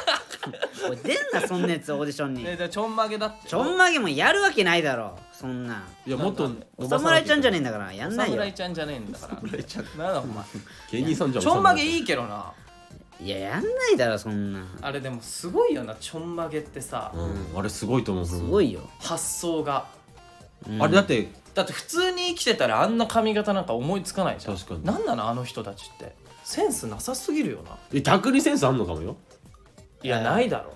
[0.91, 2.45] おい出んなそんなやつオーディションに。
[2.45, 3.49] ででちょんまげだって。
[3.49, 5.75] ちょんまげもやるわけないだろそんな。
[5.75, 8.35] んいやもっとお侍ちゃんじゃねえねんだからやんないよ。
[8.35, 9.35] 侍ちゃんじゃねえんだから。
[9.37, 10.45] 侍ちゃんなんだお前。
[10.91, 12.53] 芸人さんじゃんちょんまげいいけどな。
[13.21, 14.67] いいややんないだろそんな。
[14.83, 18.27] あれでもすごいよなちょんまげってさ、うんあれすごいと思う。
[18.27, 18.81] すごいよ。
[19.01, 19.87] 発想が。
[20.81, 24.57] あれだってだって普通に生きてたらあんな髪型なんか思いつかないじゃん。
[24.57, 24.85] 確かに。
[24.85, 26.15] なんなのあの人たちって。
[26.43, 27.79] センスなさすぎるよな。
[27.93, 29.17] え逆にセンスあんのかもよ。
[30.03, 30.75] いやないだろ。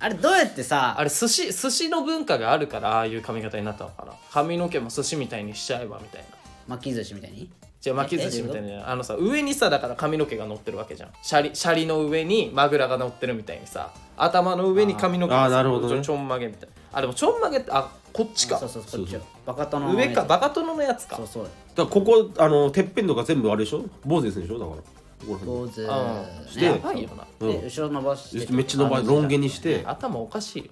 [0.00, 4.12] あれどうやってさあれ寿司寿司の文化があるからああいう髪型になったのかな。
[4.30, 6.26] 髪の毛も寿司みたいにしちゃえばみたいな。
[6.68, 7.48] 巻き寿司みたいに？
[7.80, 11.10] じゃあ巻き寿司みたいえなあのさ上にさだから髪の毛が乗ってるわけじゃん。
[11.22, 15.94] シャリシャリの上にマグラが乗ってるみたいにさ頭の上に髪の毛があーなるほどね。
[15.94, 18.58] ちょちょんまげみたいなあでもちょんまげってあこっちか。
[18.58, 19.20] そうそうこっちよ。
[19.20, 21.16] そうバカ殿の上かバカ殿のやつか。
[21.16, 21.44] そうそう。
[21.44, 23.84] だからここあのてっぺんとか全部あれでしょ？
[24.04, 24.58] 坊主ですでしょ？
[24.58, 24.82] だから。
[25.26, 25.82] 坊主。
[25.82, 26.64] うんして。
[26.66, 27.26] やばいよな。
[27.40, 27.60] うん。
[27.60, 29.82] で後ろ伸ばしてめっちゃ伸ばロン毛にして。
[29.84, 30.70] 頭おかしいよ。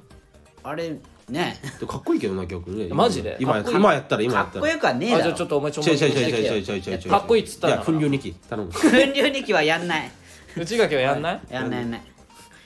[0.63, 0.97] あれ
[1.29, 1.61] ね。
[1.81, 2.95] でかっこいいけどな逆にね。
[2.95, 3.37] マジで？
[3.41, 4.23] 今かっこいい今やったら。
[4.23, 4.53] 今やったら。
[4.53, 5.21] かっこよくはねえだろ。
[5.21, 7.11] あじゃあちょっとお前ちょんま違う違うげ違う違う違う違う違う違う。
[7.11, 10.11] かっこいいっつったんだいや粉流2期頼む粉流2期はやんない
[10.57, 12.03] 内垣はやんないやんないやんない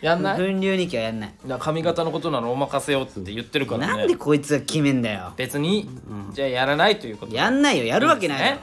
[0.00, 0.36] やんない？
[0.36, 1.30] 粉流2期はやんない。
[1.42, 3.96] だから髪型のことならお任せよって言ってるからね。
[3.98, 5.32] なんでこいつが決めんだよ。
[5.36, 5.88] 別に、
[6.32, 7.34] じゃあやらないということ。
[7.34, 7.84] やんないよ。
[7.84, 8.56] やるわけないだろ。
[8.56, 8.60] ね。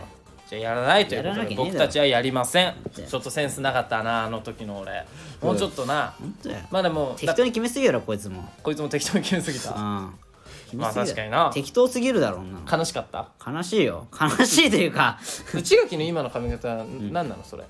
[0.48, 2.76] じゃあやらないというこやらなとで僕たちはやりません。
[3.08, 5.06] ちょっとセンスなかったなあの時の俺。
[5.41, 6.13] もうちょっとな、
[6.69, 8.48] まあでも適当に決めすぎるやろこいつも。
[8.62, 9.72] こいつも適当に決めすぎた。
[9.72, 10.13] うん。
[10.80, 11.52] まあ確かにな。
[11.54, 13.30] 適当すぎるだろうな悲しかった？
[13.46, 14.08] 悲しいよ。
[14.12, 15.19] 悲しいというか。
[15.54, 17.63] 内垣の今の髪型何なのそれ？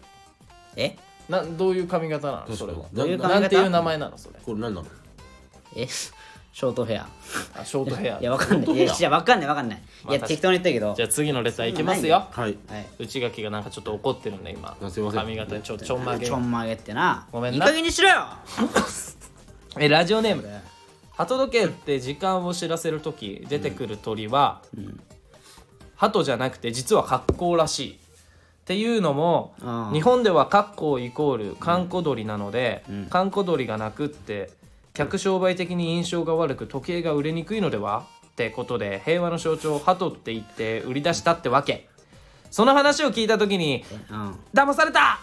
[0.75, 0.97] え？
[1.29, 2.55] などういう髪型なの？
[2.55, 2.85] それは。
[2.93, 3.39] どういうな髪型？
[3.41, 4.39] なんていう名前なのそれ？
[4.43, 4.87] これ何なの？
[5.75, 7.07] えショートヘア。
[7.55, 8.19] あショートヘア。
[8.19, 8.75] いやわかんない。
[8.75, 9.81] いやわかんないわかんない。
[10.09, 10.93] いや適当に言ったけど。
[10.95, 12.27] じゃあ次のレターいきますよ。
[12.29, 12.57] はい。
[12.69, 12.85] はい。
[12.99, 14.77] 内垣がなんかちょっと怒ってるんだ今。
[14.79, 15.19] あすいません。
[15.21, 16.27] 髪型にちょちょんまげ。
[16.27, 17.27] ちょんまげってな。
[17.31, 17.55] ごめんな。
[17.55, 18.25] いい加減にしろよ。
[19.79, 20.47] えラジオネーム。
[21.15, 24.61] 鳩時計って時間を知らせる時出てくる鳥は、
[25.95, 27.99] 鳩じゃなくて実は格好らしい
[28.63, 29.53] っていうのも
[29.91, 34.51] 日本では格好イコール閑古鳥なので閑古鳥が鳴くって
[34.93, 38.05] 客商売的に印象が悪く時計が売れにくいのでは？
[38.27, 41.89] ってことで平和の象徴鳩って言って売り出したってわけ。
[42.51, 44.39] その話を聞いた時にうん。
[44.53, 45.19] 騙された！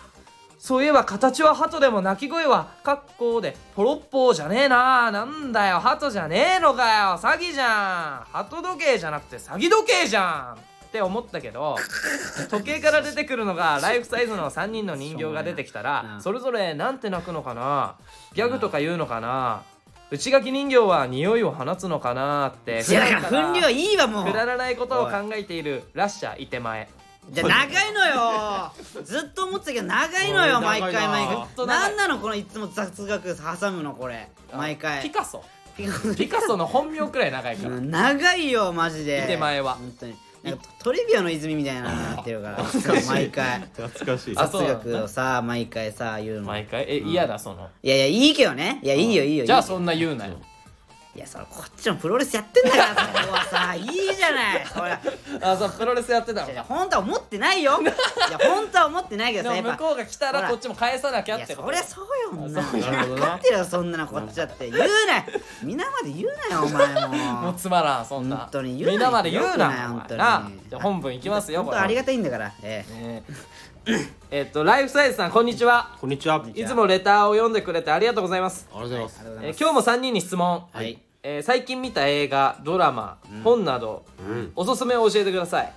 [0.58, 5.10] そういえば形は鳩でも鳴き声はカッコでポロッポーじゃねえな。
[5.10, 7.18] なんだよ鳩じゃねえのかよ。
[7.18, 8.32] 詐欺じゃん。
[8.32, 10.58] 鳩時計じゃなくて詐欺時計じゃん
[10.90, 11.76] って思ったけど
[12.50, 16.20] 時計から出てくるのがライフサイズの3人の人形が出てきたらうん。
[16.20, 17.94] それぞれなんて鳴くのかな？
[18.34, 19.62] ギャグとか言うのかな？
[20.10, 24.26] 内垣人形は匂いを放つのかなっていやだから粉量いいわもう。
[24.26, 26.88] くだらないことを考えているラッシャーいて前
[27.30, 28.72] じゃあ長いのよ。
[29.04, 31.26] ずっと思ってたけど長いのよ毎回毎
[31.56, 31.66] 回。
[31.68, 34.28] なんなのこのいつも雑学挟むのこれ。
[34.52, 35.04] 毎回。
[35.04, 35.44] ピカソ。
[35.76, 36.56] ピカソ。
[36.56, 37.76] の本名くらい長いから。
[37.76, 39.24] うん長いよマジで。
[39.28, 39.74] 手前は。
[39.74, 42.64] 本当になんかトリビアの泉みたいなのになってるから
[43.08, 43.60] 毎回。
[43.60, 44.34] 懐かしい。
[44.36, 46.42] あ雑学をさ毎回さ言うの。
[46.44, 46.86] 毎回？
[46.88, 47.68] え嫌だその。
[47.82, 48.80] いやいやいいけどね。
[48.82, 49.46] いやいいよいいよいいよ。
[49.46, 50.34] じゃあそんな言うなよ
[51.12, 55.00] いやそれこっちのプロレスやってんだからそこはさいいじゃないほら
[55.42, 57.80] あそうプロレスやってたのいや本当は思ってないよ。
[57.82, 57.92] いや
[58.38, 60.42] 本当は思ってないけでどさ向こうが来たほら。
[60.42, 62.62] らこっちも返さなきゃいやってことそりゃそうよそんな
[63.06, 64.70] 分かってるよそんなのこっちだって。
[64.70, 64.86] 言うな
[65.64, 68.36] 皆まで言うなよお前も もうつまらんそんな。
[68.36, 70.18] 本当に言うなみんなまで言うな本当に。
[70.20, 70.48] な。
[70.68, 72.52] じゃあ本文いきますよ本当ありがたいんだから。
[72.62, 72.94] ええ。
[72.94, 73.22] ね
[74.30, 75.96] えっとライフサイズさんこんにちは。
[76.00, 76.44] こんにちは。
[76.54, 78.68] いつもレターを読んでくれてありがとうございます。
[78.72, 79.46] ありがとうございます。
[79.46, 80.64] えー今日も3人に質問。
[80.72, 80.98] はい。
[81.22, 84.52] えー最近見た映画ドラマ本などうん。
[84.54, 85.72] おすすめを教えてください。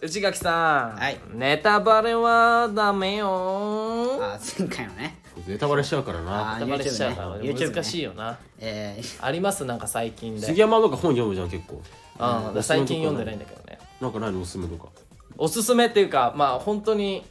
[0.00, 1.18] 内垣さん、はい。
[1.34, 4.18] ネタバレはダメよ。
[4.22, 5.18] あ前回のね。
[5.46, 6.52] ネタバレしちゃうからな。
[6.56, 7.48] あネタバレしちゃうからね。
[7.48, 7.74] YouTube ね。
[7.74, 8.38] 難しいよな。
[8.60, 9.24] えー。
[9.24, 9.64] あります？
[9.64, 10.46] なんか最近で。
[10.46, 11.82] 杉山とか本読むじゃん結構。
[12.18, 13.78] ああ最近読んでないんだけどね。
[14.00, 14.42] なんかないの？
[14.42, 14.90] おすすめとか
[15.38, 17.24] おすすめっていうかまあ本当に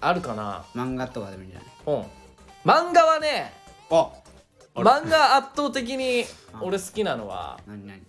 [0.00, 0.64] あるかな。
[0.74, 1.68] 漫画とかでもいいんじゃない？
[1.84, 2.06] 本
[2.64, 3.52] 漫画はね
[3.90, 4.10] あ
[4.74, 6.24] 漫画圧倒的に
[6.60, 7.98] 俺好きなのは何何？
[7.98, 8.02] い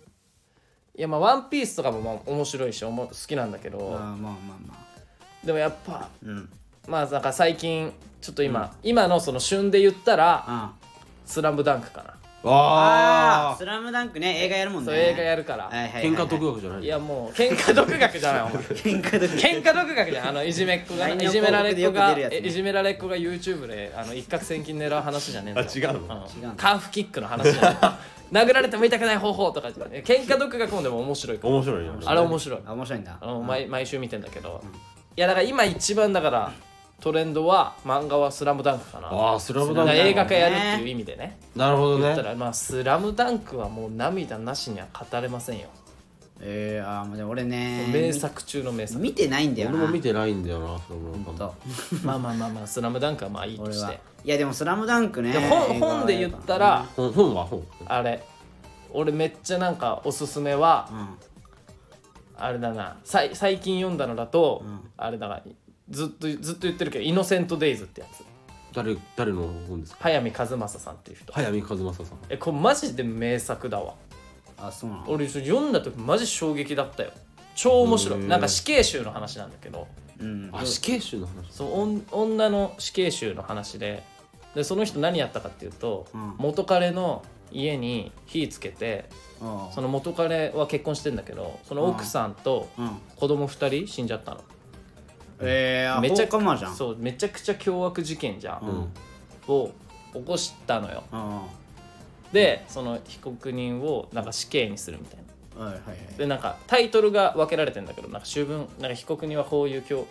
[0.96, 4.32] やまあ「ワンピースとかもまあ面白いしおも好きなんだけどあーまあまあ
[4.66, 5.46] まあ。
[5.46, 6.48] でもやっぱうん。
[6.88, 10.72] まあなんか最近ちょっと今、今のその旬で言ったらあ
[11.26, 12.14] 「スラムダンクかな
[12.50, 14.86] ああスラムダンクね映画やるもんね。
[14.86, 18.54] そう映画やるから、はいはいはい喧嘩独学じゃないいやもう喧嘩独学じゃないお前。
[18.54, 22.40] 喧嘩独喧嘩独学じゃんあのいじめっ子が LINE のいじめられっ子広告がでよく出るやつね。
[22.44, 25.68] えいじめられっ子が YouTube であの一攫千金狙う話じゃねえんだよ。
[25.68, 26.14] あ違うの？
[26.14, 27.78] ん違うのカーフキックの話じゃね
[28.32, 31.54] え殴られても痛くない方法とかじゃ喧嘩独学もでも面白いから。
[31.54, 32.60] 面白いなあれ面白い。
[32.66, 33.18] あ面白いんだ。
[33.20, 34.62] あの毎毎週見てんだけど、
[35.16, 36.52] いやだから今一番だから
[37.04, 39.08] トレンドは漫画は「スラムダンクかな。
[39.08, 39.92] ああスラムダンク。
[39.92, 41.38] 映画化やるっていう意味でね。
[41.54, 42.04] なるほどね。
[42.04, 45.66] 言ったらまあ「スラムダンクはもう涙なしには語れませんよ。
[46.40, 48.98] えー、あーでも俺ね名作中の名作。
[49.02, 49.76] 見てないんだよな。
[49.76, 51.44] 俺も見てないんだよなその
[52.04, 54.00] まあまあまあまあ「スラムダンクはまあいいとして。
[54.24, 57.62] いやでも「スラムダンクねで本本で言ったら本本は本。
[57.84, 58.24] あれ
[58.94, 61.08] 俺めっちゃなんかおすすめはうん。
[62.38, 62.96] あれだな。
[63.04, 64.90] さい最近読んだのだと、ん。
[64.96, 65.42] あれだから
[65.90, 68.24] ずっとずっと言ってるけど「イノセント・デイズ」ってやつ。
[68.74, 69.98] 誰誰の本ですか？
[70.02, 71.32] 早見和正さんっていう人。
[71.32, 72.18] 早見和正さん。
[72.28, 73.94] えこれマジで名作だわ。
[74.58, 75.04] あそうなの？
[75.08, 77.12] 俺読んだ時マジ衝撃だったよ。
[77.54, 78.20] 超面白い。
[78.20, 78.26] へー。
[78.26, 79.86] なんか死刑囚の話なんだけど。
[80.18, 80.50] うん。
[80.52, 81.52] あ死刑囚の話。
[81.52, 84.02] そうおん女の死刑囚の話で。
[84.56, 86.34] でその人何やったかっていうと、うん。
[86.38, 89.08] 元彼の家に火つけて
[89.40, 92.90] あその元彼は結婚してんだけどその奥さんとうん。
[93.16, 94.42] 子供2人死んじゃったの
[95.44, 96.74] えー、あめちゃ放火魔じゃん。
[96.74, 98.90] そうめちゃくちゃ凶悪事件じゃん、
[99.48, 99.54] うん。
[99.54, 99.70] を
[100.12, 101.02] 起こしたのよ。
[101.12, 101.40] うん
[102.32, 105.20] でその被告人をなんか死刑にするみたい
[105.56, 105.66] な。
[105.66, 106.18] はいはいはい。
[106.18, 110.06] でなんかタイトルが分けられてんだけどなんか主文なんか被告人はこういう凶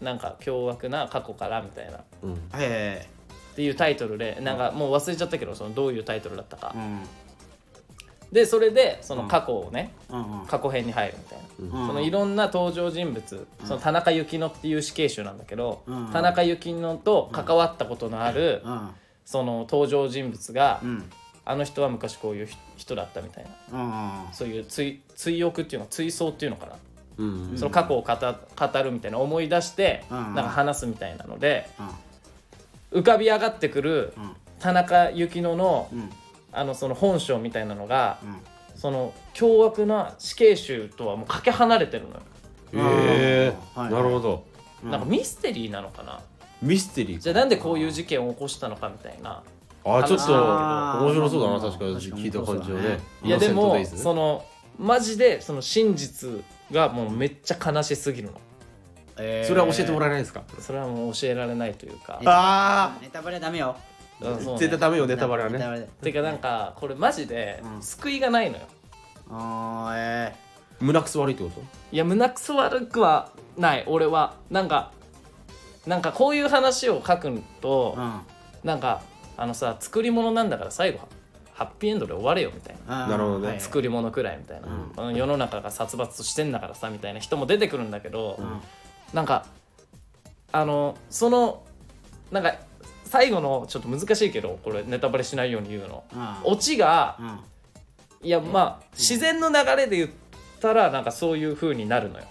[0.00, 1.98] なんか凶悪な過去からみたいな。
[1.98, 2.30] っうん。
[2.50, 3.08] はいはいはい。
[3.58, 7.02] ていうタイトルでなんかもう忘れちゃったけどそのどういうタイトルだったか、うん
[8.32, 10.46] でそれでその過去をね、うんうん。
[10.46, 11.86] 過去編に入るみたいな、うん。
[11.88, 16.06] そのいろんな登場人物、その田中幸乃っていう死刑囚なんだけど、うん。
[16.12, 18.90] 田中幸乃と関わったことのある、うん。
[19.24, 21.10] その登場人物が、うん。
[21.44, 23.78] あの人は昔こういうひ人だったみたいな。
[24.26, 26.72] うんそういう追追憶っていうの追想っていうのかな、
[27.16, 30.34] うんその過去を語語るみたいな思い出して、うん。
[30.34, 31.66] なんか話すみたいなので
[32.92, 33.00] うん。
[33.00, 34.32] 浮かび上がってくるうん。
[34.58, 36.10] 田中幸乃のうん
[36.52, 38.36] あのその本性みたいなのが、うん。
[38.74, 42.20] その凶悪な死刑囚とはもうかけ離れてるのよ、
[42.72, 43.92] へえはい。
[43.92, 44.46] なるほど。
[44.84, 44.90] うん。
[44.92, 46.20] なんかミステリーなのかな？
[46.62, 49.42] ミステリーじゃあなんでこういう事件を起こしたのかみたいな。
[49.84, 53.00] あちょっと面白そうだなまあ確かに聞いた感じはねね。
[53.24, 54.44] いやでもその
[54.78, 58.40] マジでその真実がもうめっちゃ悲しすぎるの。
[59.16, 60.44] えーそれは教えてもらえないですか？
[60.60, 62.20] それはもう教えられないというか。
[62.24, 63.74] あネタバレはダメよ
[64.20, 64.58] うんそうね。
[64.58, 65.58] 絶対ダメよネタバレはね。
[65.58, 65.88] ネタバレ。
[66.02, 67.82] てかなんかこれマジでうん。
[67.82, 68.64] 救いがないのよ。
[69.30, 70.34] あーえ
[70.80, 71.60] 胸くそ悪いってこと？
[71.92, 73.84] いや胸くそ悪くはない。
[73.86, 74.92] 俺はなんか
[75.86, 78.20] なんかこういう話を書くと、ーうん。
[78.64, 79.02] なんか
[79.36, 81.00] あのさ作り物なんだから最後
[81.52, 83.04] ハッピーエンドで終われよみたいな。
[83.04, 83.48] うんなるほどね。
[83.48, 84.92] はい作り物くらいみたいな、うん。
[84.94, 87.20] この世の中が殺伐としてんだからさみたいな。
[87.20, 88.60] 人も出てくるんだけど、うん。
[89.12, 89.46] なんか
[90.52, 91.62] あのその
[92.30, 92.54] なんか
[93.08, 96.04] 最後のちょっと難しいけどこれネタバレしないように言うの。
[96.12, 96.36] うん。
[96.44, 97.40] オチがうん。
[98.20, 100.10] いやまあ自然の流れで言っ
[100.60, 102.24] たらなんかそういう風になるのよ。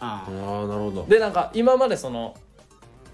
[0.00, 0.30] ああ
[0.64, 1.06] あなるほど。
[1.06, 2.34] でなんか今までその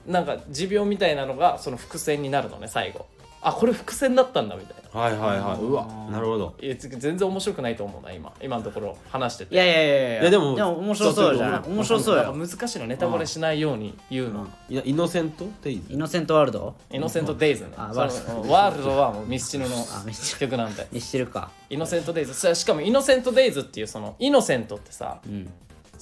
[0.07, 3.07] なんか持病みたいなのがその伏線になるのね最後
[3.47, 5.01] あこれ伏線だったんだみたいな。
[5.01, 5.61] はいはいはい。
[5.61, 5.87] うわ。
[6.11, 6.55] なるほど。
[6.61, 8.33] いやつ全然面白くないと思うな今。
[8.43, 9.55] 今のところ話してて。
[9.55, 10.21] いやいやいやいや。
[10.23, 11.65] いやでもでも面白そうじゃん。
[11.65, 15.93] 面白そうなんよか難しいのネタバレしないように言うの、いやイノセントデイズ？
[15.93, 16.75] イノセントワールド？
[16.91, 17.71] イノセント・デイズね。
[17.77, 18.53] あワールド。
[18.53, 20.87] ワールドはもうミスチルのあミス曲なんで。
[20.91, 21.51] にしてるか。
[21.69, 22.55] イノセント・デイズ。
[22.55, 25.51] しかもイノセント・デイズっていうそのイノセントってさうん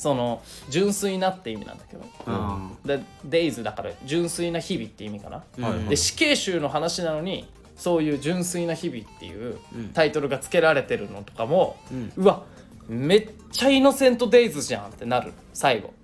[0.03, 2.05] その純粋なって意味なんだけど。
[2.27, 2.77] うん。
[2.85, 9.88] でデイズだから純粋な日々って意味かな、はいで死刑囚の話なのにそういう純粋な日々っていううん。
[9.91, 12.12] タイトルが付けられてるのとかも、うん。
[12.17, 12.43] うわ
[12.88, 15.33] めっちゃイノセント・デイズじゃんってなる。
[15.53, 15.95] 最後。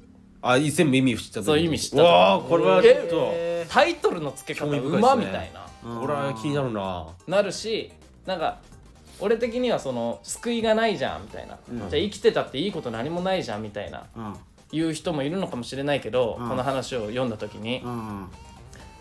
[0.43, 3.31] あ全部意味知っちゃったそう意味知ったうわあこれはちょっと。
[3.35, 5.67] えタイトルの付け方うまみたいな。
[5.85, 7.09] ーこれは気になるな。
[7.27, 7.91] なるし
[8.27, 8.61] なんか
[9.21, 11.79] 俺的にはその救いがないじゃんみたいな、うん。
[11.79, 14.07] じゃあ生きてたっていいこと何もないじゃんみたいな。
[14.17, 14.35] うん。
[14.71, 16.49] 言う人もいるのかもしれないけど、うん。
[16.49, 18.29] この話を読んだ時に、うん。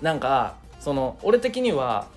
[0.02, 2.08] なんかその俺的には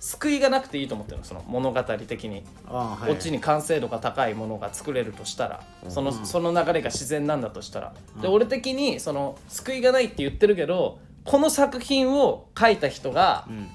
[0.00, 3.12] 救いがなくていいと思ってるのその物語的に、あはい。
[3.12, 13.68] オチに完成度が高いものが作れるとしたら、そのその流れが自然なんだとしたら、で俺的にその救いがないって言ってるけどこの作品を書いた人がうん。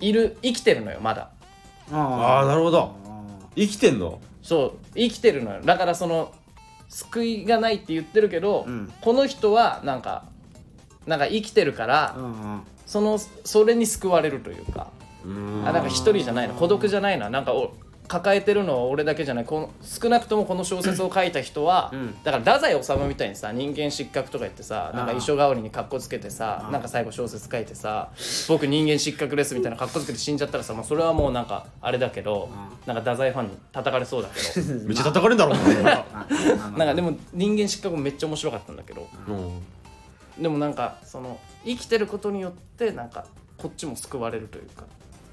[0.00, 1.30] いる生きてるのよまだ
[1.92, 2.94] ああなるほど。
[3.56, 4.20] 生きてんの？
[4.42, 5.60] そう生きてるのよ。
[5.62, 6.32] だからその
[6.88, 8.92] 救いがないって言ってるけど、うん。
[9.00, 10.24] この人はなんか
[11.06, 12.60] なんか生きてるから、うんうん。
[12.86, 14.88] そのそれに救われるというか、
[15.24, 15.68] うーん。
[15.68, 17.74] あなんか一人じゃないの孤独じゃないななんかお
[18.06, 19.44] 抱えてるのは俺だけじゃない。
[19.44, 22.14] この少なくともこの小説を書いた人は、うん。
[22.22, 28.10] だから太宰治みたいにさ人間失格とか言ってさなんか衣装代わりに格好つけてさなんか最後小説書いてさ
[28.48, 32.50] 僕人間失格ですみたいな格好つけて死んじゃったらさ、まあ、それはもうなんかあれだけど、
[32.86, 34.74] なんか太宰ファンに叩かれそうだけど。
[34.84, 36.26] めっちゃ叩かれんだろうなあ。
[36.76, 39.06] なんかでも人間失格もめっちゃ面白かったんだけど。
[39.28, 39.62] うん。
[40.42, 43.24] でもなんかその生きてることによってなんか
[43.56, 44.84] こっちも救われるというか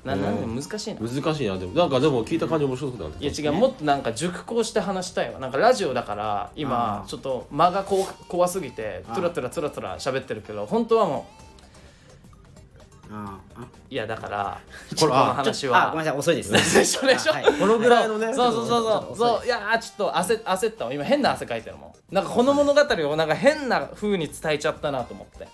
[0.03, 0.99] ななんで難しいな。
[0.99, 1.73] 難しいなでも。
[1.73, 5.39] なんかでも聞いた感じ面白そうだねいや違うもっとなんか熟考して話したいわ。
[5.39, 11.27] なんかラジオだから今ちょっと間がこう怖すぎてトゥラトゥラトゥラトゥラ喋ってるけど本当はも
[13.11, 13.61] ああ。
[13.61, 14.59] ういやだから
[14.99, 16.51] この話はあごめんなさい遅いです。
[16.51, 17.33] でしょでしょ？
[17.33, 17.45] あはい。
[17.59, 19.45] このぐらいのねそうそうそうそうそう。
[19.45, 20.93] いやーちょっと焦焦ったわ。
[20.93, 22.15] 今変な汗かいてるもん。
[22.15, 25.47] なんかこの物語をなんか変な風に伝えちゃったなと思って。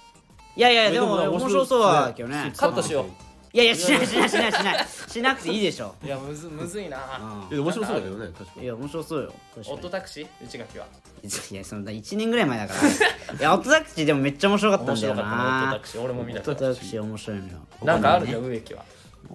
[0.56, 1.82] いやいやでもでも面白そう。
[1.84, 2.54] だけどね。
[2.56, 3.06] カットしよ
[3.54, 4.86] いやいやしないしないしないしない。
[5.08, 5.96] しなくていいでしょ。
[6.04, 6.98] ういやむずむずいな。
[7.50, 8.64] いや面白そうだけどね確かに。
[8.64, 9.34] いや面白そうよ。
[9.56, 10.28] 確オッかトタクシー？
[10.46, 10.86] 内垣は。
[11.24, 12.74] にいやそんな1年ぐらい前だか
[13.30, 13.34] ら。
[13.40, 16.02] いやオットタクシーでもめっちゃ面白かったんだよ面白かったなオットなタクシー。
[16.04, 16.40] 俺も見た。
[16.40, 17.52] オットタクシー面白いのよ。
[17.84, 18.28] なんかある？
[18.28, 18.86] じゃん植木は。
[19.32, 19.34] う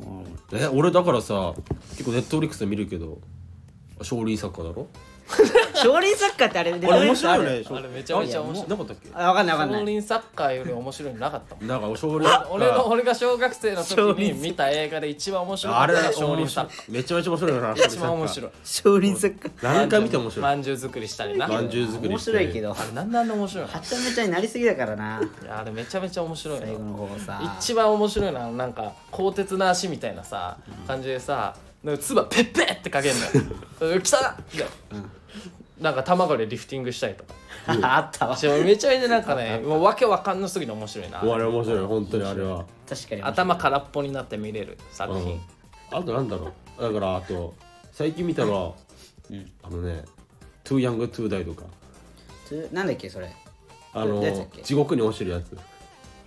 [0.57, 0.59] ん。
[0.59, 1.55] え俺だからさ
[1.91, 3.19] 結構ネットフリックスで見るけど
[4.03, 4.87] 少林サッカーだろ？
[5.74, 8.68] 少林サッカーってあれであれ面白いよねあれめちゃめちゃ面白い。
[8.68, 9.11] なかったっけ？
[9.14, 9.80] あ分かんない分かんない。
[9.80, 11.66] 少林サッカーより面白いのなかったもん。
[11.66, 12.51] なんか少林。
[12.51, 18.51] 俺の俺が小学生の時に見た映画で一番面白かあれ少林サッカめちゃめちゃ面白いよなー一番面白い。
[18.64, 19.53] 少林サッカー。
[19.62, 20.43] 何回見ても面白い。
[20.43, 21.49] まんじゅう作りしたりな。
[21.49, 22.72] まんじゅう作り面白いけど。
[22.72, 23.72] あれなんであんな面白いの？
[23.72, 25.20] はちゃめちゃになりすぎだからな。
[25.20, 27.57] いやあれめちゃめちゃ面白い最後のの方さ。
[27.59, 30.57] 一番面白いのはなんか鋼鉄な足みたいなさ
[30.87, 34.66] 感じでさなんか唾ペッペッってかけんのよ「来た!」って
[35.80, 35.91] な。
[35.91, 35.95] ん。
[35.95, 37.35] か卵でリフティングしたりとか。
[37.83, 38.35] あったわ。
[38.35, 41.20] めちゃめちゃなんかねもうわけわかんなすぎて面白いな。
[41.20, 42.64] あれ面白い本当にあれは。
[42.89, 45.41] 確かに頭空っぽになって見れる作品、
[45.91, 46.83] あとなんだろう。
[46.83, 47.55] だからあと
[47.93, 48.72] 最近見たのは
[49.30, 49.53] うん。
[49.62, 50.05] あのね
[50.64, 51.66] 「Too Young to Die」とか。
[52.47, 53.35] つなんだっけそれ。
[53.95, 54.22] あの
[54.62, 55.57] 地獄に落ちるやつ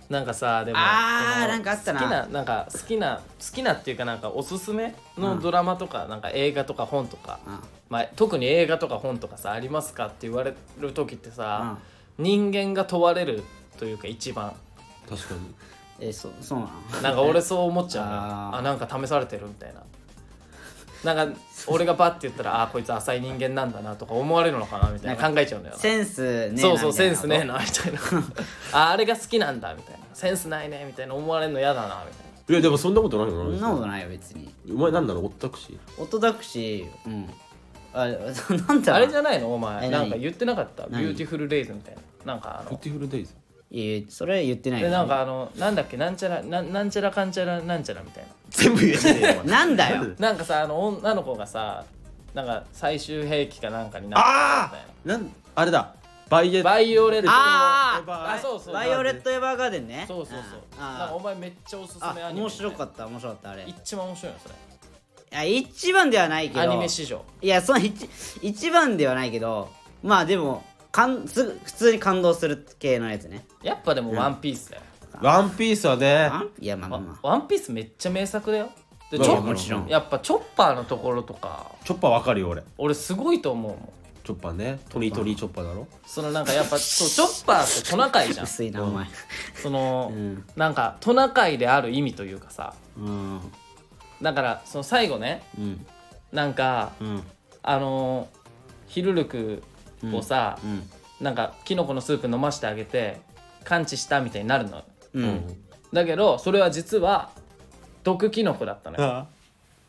[0.08, 2.00] なんかさでもあなんかあったな。
[2.00, 3.22] 好きななんか好きな好
[3.54, 7.58] きなっていうかなんかおすすめのドラマとか、なんか映画とか本とか、うん。
[7.88, 11.78] まあ、特に映画とか本とかさありますかって言われる時ってさ、
[12.18, 13.42] 人間が問われる
[13.78, 14.52] というか一番。
[15.08, 15.40] 確かに。
[15.98, 18.58] えそそうなのなんか俺そう思っちゃう あー。
[18.58, 19.82] あなんか試されてるみたいな
[21.14, 25.30] なんか俺がバッて言ったらあこいつ浅い人間なんだなとか思われるのかなみたいな。
[25.30, 25.80] 考えちゃうんだよな。
[25.80, 28.00] センスねえなそうそうセみたいなンスねえなみたいな。
[28.72, 30.00] ああれが好きなんだみたいな。
[30.12, 31.14] センスないねみたいな。
[31.14, 32.52] 思われるの嫌だなみたいな。
[32.52, 34.52] いやでもそんなことないよそんなことないよ別に。
[34.70, 35.20] お前なんなの？
[35.20, 36.02] オットタクシー。
[36.02, 37.30] オットタクシーうん。
[37.92, 38.06] あ
[38.68, 39.54] なんだあれじゃないの？
[39.54, 40.86] お前えなんか何言ってなかった？
[40.86, 41.04] ビ何？
[41.06, 41.94] ューティフルデイズみたい
[42.24, 42.32] な。
[42.34, 43.34] なんかあのフッティフルデイズ
[43.76, 49.44] いやそれ言ってないよでなんかあのなんだっけなんちゃらなんなんちゃらかんちゃらなんちゃらみたい全部言えてねえよ。
[49.44, 50.04] なんだよ。
[50.04, 51.84] な なんかさあの女の子がさ
[52.32, 55.14] なんか最終兵器かなんかになってあるみたいな。
[55.14, 55.94] あなんあれだ。
[56.30, 57.28] バイエバイオレット。
[57.30, 58.34] あー！
[58.34, 58.74] あそうそう。
[58.74, 60.06] バイオレット・エヴァーガーデンね。
[60.08, 60.60] そうそうそう。
[60.80, 63.64] あなんかお前めっちゃおすすめアニメあ面白かった面白かったあれ。
[63.64, 64.54] い一番面白いのそれ。
[65.30, 66.60] や一番ではないけど。
[66.62, 67.22] アニメ史上。
[67.42, 68.08] いやその一
[68.40, 69.68] 一番ではないけど。
[70.02, 70.64] まあでも
[70.96, 73.46] かんすぐ普通に感動する系のやつね。
[73.62, 74.82] やっぱでもワンピースだよ。
[75.20, 77.00] ワンピースはねあいやまあまあ。
[77.00, 78.70] まあワンピースめっちゃ名作だよ。
[79.10, 79.88] でまあチョもちろん。
[79.88, 81.70] やっぱチョッパーのところとか。
[81.84, 82.62] チョッパーわかるよ俺。
[82.78, 83.72] 俺すごいと思う。
[83.72, 83.88] もん
[84.24, 84.78] チョッパーね。
[84.88, 85.86] トニートニーチョッパーだろ。
[86.06, 88.46] そのなんかやっぱそうチョッパーってトナカイじゃん。
[88.48, 89.06] 薄いなお前。
[89.62, 90.44] その、うん。
[90.56, 92.72] なんかトナカイである意味というかさ。
[92.96, 93.40] うん。
[94.22, 95.42] だからその最後ね。
[95.58, 95.86] うん。
[96.32, 97.22] なんかうん。
[97.62, 98.36] あのー
[98.88, 99.62] ヒルルク
[100.12, 100.82] をさ、うん。
[101.20, 103.20] なんかキノコのスープ飲ましてあげて
[103.64, 104.84] 完治したみたいになるの。
[105.14, 105.44] うん。
[105.92, 107.30] だけどそれは実は
[108.04, 109.04] 毒キノコだったのよ。
[109.04, 109.26] あ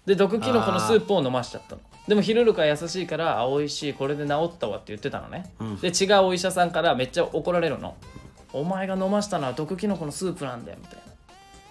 [0.05, 1.81] で毒キノコのスープを飲ましちゃったの。
[2.07, 5.75] でもヒルルクは優しいから「あ美味しいこれで治ったわ」って言ってたのね、うん。
[5.81, 7.95] で違うお医者さんからめっちゃ怒られるの
[8.53, 11.03] 「お前が飲ましたのは毒キノコのスープなんだよ」みたいな。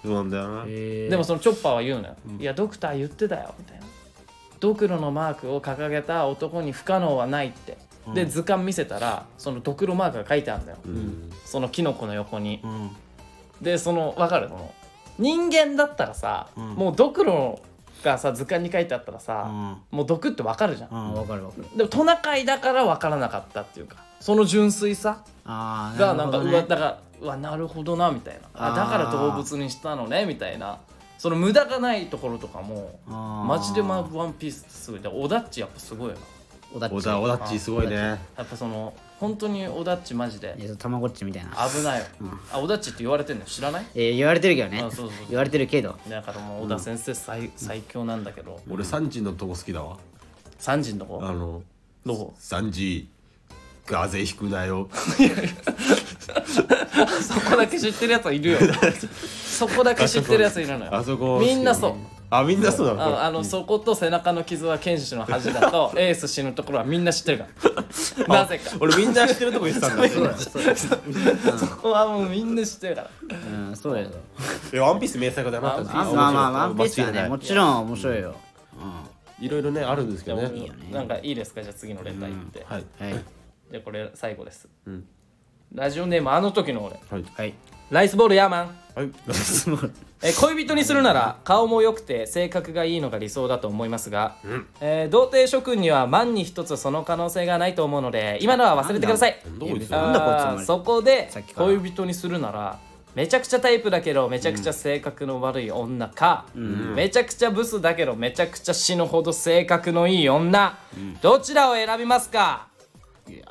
[0.03, 0.64] そうなんだよな。
[0.68, 3.87] へでもそのチョッパーは言うのよ、いやドクター言ってたよみたいな。
[4.61, 7.78] ドクロのマークを掲げた男に不可能はないって
[8.14, 11.32] で図鑑見せたらそのドクロマークが書いてあるんだよ、うん。
[11.44, 12.61] そのキノコの横に。
[12.62, 12.90] うん。
[13.61, 14.48] でその分かる？
[14.48, 14.74] その
[15.18, 16.74] 人間だったらさ、うん。
[16.74, 17.59] もうドクロ
[18.04, 19.82] がさ図鑑に書いてあったらうさ、ん。
[19.90, 21.14] もう毒って分かるじゃん、うん。
[21.14, 21.64] わかるわかる。
[21.76, 28.42] でもトナカイだから分からなかったっていうかその純粋さがなんか、ねうわだからうわなるほどなみたいな。
[28.54, 28.76] ああー。
[28.76, 30.78] だから動物にしたのねみたいな。
[31.18, 33.44] その無駄がないところとかもあー。
[33.46, 35.00] マジでまあワンピースってすごい。
[35.00, 36.20] だからオダッチやっぱすごいよな
[36.75, 37.95] おだっち小田小田っちすごいね。
[37.97, 40.55] やっぱその本当にオダッチマジで。
[40.59, 41.51] いやたまごっちみたいな。
[41.69, 42.07] 危ないよ、
[42.53, 43.87] あオダッチって言われてんの知らない？
[43.95, 44.79] えー言われてるけどね。
[44.79, 45.27] あそうそうそう。
[45.31, 45.97] 言われてるけど。
[46.09, 48.61] だからもう小田先生最,、最強なんだけど。
[48.71, 49.97] 俺三時のとこ好きだわ。
[50.59, 51.21] 3時のとこ？
[51.23, 51.62] あの
[52.05, 52.35] どこ？
[52.39, 53.09] 三時
[53.87, 54.89] 風邪ひくなよ。
[57.23, 58.59] そこだけ知ってるやつはいるよ。
[59.47, 60.95] そこだけ知ってるやついるのよ。
[60.95, 61.95] あそこみんなそう
[62.29, 63.03] あみんなそうなの？
[63.20, 67.47] ああのそこと背中の傷は剣士の恥だと エース死ぬところはみんな知ってるか
[68.29, 68.41] ら。
[68.43, 68.70] なぜか。
[68.81, 70.37] 俺みんな知ってるとこ言ってたんだそうだよ。
[70.39, 70.62] そう。
[70.64, 70.77] だよ
[71.59, 73.11] そこはもうみんな知ってるから。
[73.68, 74.09] うんそうだよ。
[74.72, 75.97] えワンピース名作だなワンピース。
[75.97, 78.35] あまあまあワンピースはねもちろん面白いよ。
[79.39, 80.51] いろいろねあるんですけどね。
[80.91, 81.62] なんかいいですか？
[81.62, 82.85] じゃあ次のレタって、はい。
[83.70, 85.05] じゃあこれ最後です、ん。
[85.74, 86.97] ラジオネームあの時の俺。
[87.11, 87.24] はい。
[87.37, 87.55] はい。
[87.91, 88.77] ライスボールヤーマン。
[88.97, 89.11] はい
[90.23, 94.37] えー恋人にするなら顔も良くて性格がいいのが理想だと思いますが、
[94.81, 99.41] えー童貞諸君には万に一つその可能性がないと思うので今のは忘れてください。
[99.45, 99.95] なんだこいつ。
[99.95, 100.64] あーなんだこいつお前。
[100.64, 101.67] そこでさっきから。
[101.67, 102.79] 恋人にするなら
[103.14, 110.79] めちゃくちゃタイプだけどめちゃくちゃ性格の悪い女か、めちゃくちゃブスだけどめちゃくちゃ死ぬほど性格のいい女、
[111.23, 112.67] どちらを選びますか？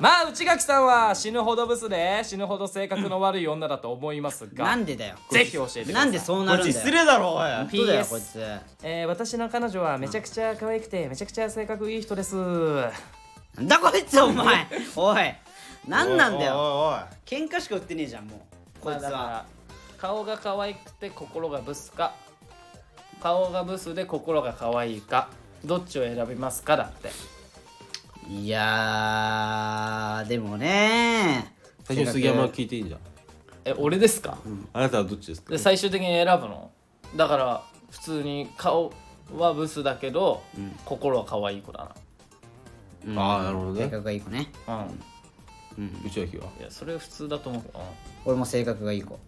[0.00, 5.16] まあ内垣さんは死ぬほどブスで死ぬほど性格の悪い女だと思いますがなんでだよ。
[5.30, 5.94] ぜひ教えてください。
[5.94, 6.72] なんでそうなるんだよ。
[6.72, 7.50] 失礼だろおい。
[7.50, 8.40] 本当だよこいつ。
[8.82, 12.34] えー私の彼女はめちゃくちゃ可愛くてめちゃくちゃ性格いい人です。
[12.36, 14.66] なんだこいつお前。
[14.96, 15.34] おい。
[15.88, 16.54] なんなんだよ。
[16.58, 18.80] おいおい喧嘩しか売ってねえじゃんもう。
[18.80, 19.10] こいつは。
[19.10, 19.44] まあ
[19.98, 22.14] 顔が可愛くて心がブスか。
[23.22, 25.30] 顔がブスで心が可愛いか。
[25.64, 27.10] どっちを選びますかだって
[28.28, 31.52] いやーでもね
[31.84, 33.00] 最初に杉山聞いていいんじゃん？
[33.64, 34.38] え俺ですか、
[34.72, 35.52] あなたはどっちですか？
[35.52, 36.70] で最終的に選ぶの？
[37.14, 38.92] だから普通に顔
[39.36, 40.42] はブスだけど、
[40.84, 41.94] 心は可愛い子だ
[43.06, 43.18] うん。
[43.18, 44.50] ああなるほど性ね格がいい子ね。
[44.66, 44.86] な
[45.78, 46.02] うん。
[46.04, 47.62] 内脇はいやそれ普通だと思う。
[47.62, 47.82] よ、うん。
[48.24, 49.18] 俺も性格がいい子。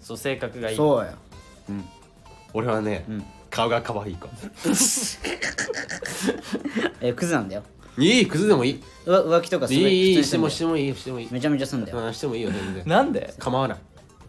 [0.00, 0.76] そう性格がいい。
[0.76, 1.12] そうよ。
[2.52, 3.06] 俺はね
[3.54, 4.28] 顔が可愛い子。
[7.00, 7.62] えクズなんだよ。
[7.96, 8.82] いいクズでもいい。
[9.06, 9.86] うわ浮気とかすごいい
[10.16, 10.50] いい普通にすんだよ。
[10.50, 11.28] してもしてもいいしてもいい。
[11.30, 11.98] めちゃめちゃすんだよ。
[11.98, 12.82] うんしてもいいよ全然。
[12.84, 13.32] なんで？
[13.38, 13.78] 構わない。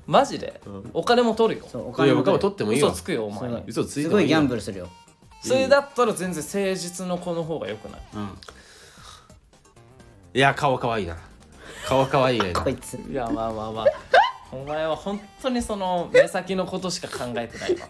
[0.06, 0.62] マジで、
[0.94, 1.66] お金も取るよ。
[1.68, 3.40] そうおいや僕は金も取取ってもいいよ嘘つくよお前。
[3.40, 4.88] すごい嘘ついてすごいギもいいよャンブルするよ。
[5.42, 8.02] それだったら全然誠実の子の方がよくない？
[8.14, 8.30] うん。
[10.36, 11.18] いや顔可愛いな。
[11.88, 13.00] 顔可愛いがいいなこいつ。
[13.10, 13.86] いやまあまあまあ。
[14.52, 17.88] お前は本当にその目先のことしか考えてないわ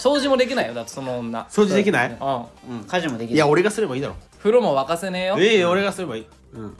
[0.00, 0.74] 掃除もできないよ。
[0.74, 1.46] だってその女。
[1.50, 2.10] 掃除できない？
[2.10, 2.16] うん。
[2.16, 2.84] うん。
[2.86, 3.38] 家事もできるい。
[3.38, 4.16] や俺がすればいいだろ。
[4.38, 5.36] 風呂も沸かせねえよ。
[5.38, 6.26] ええ俺がすればいい。
[6.54, 6.76] うん。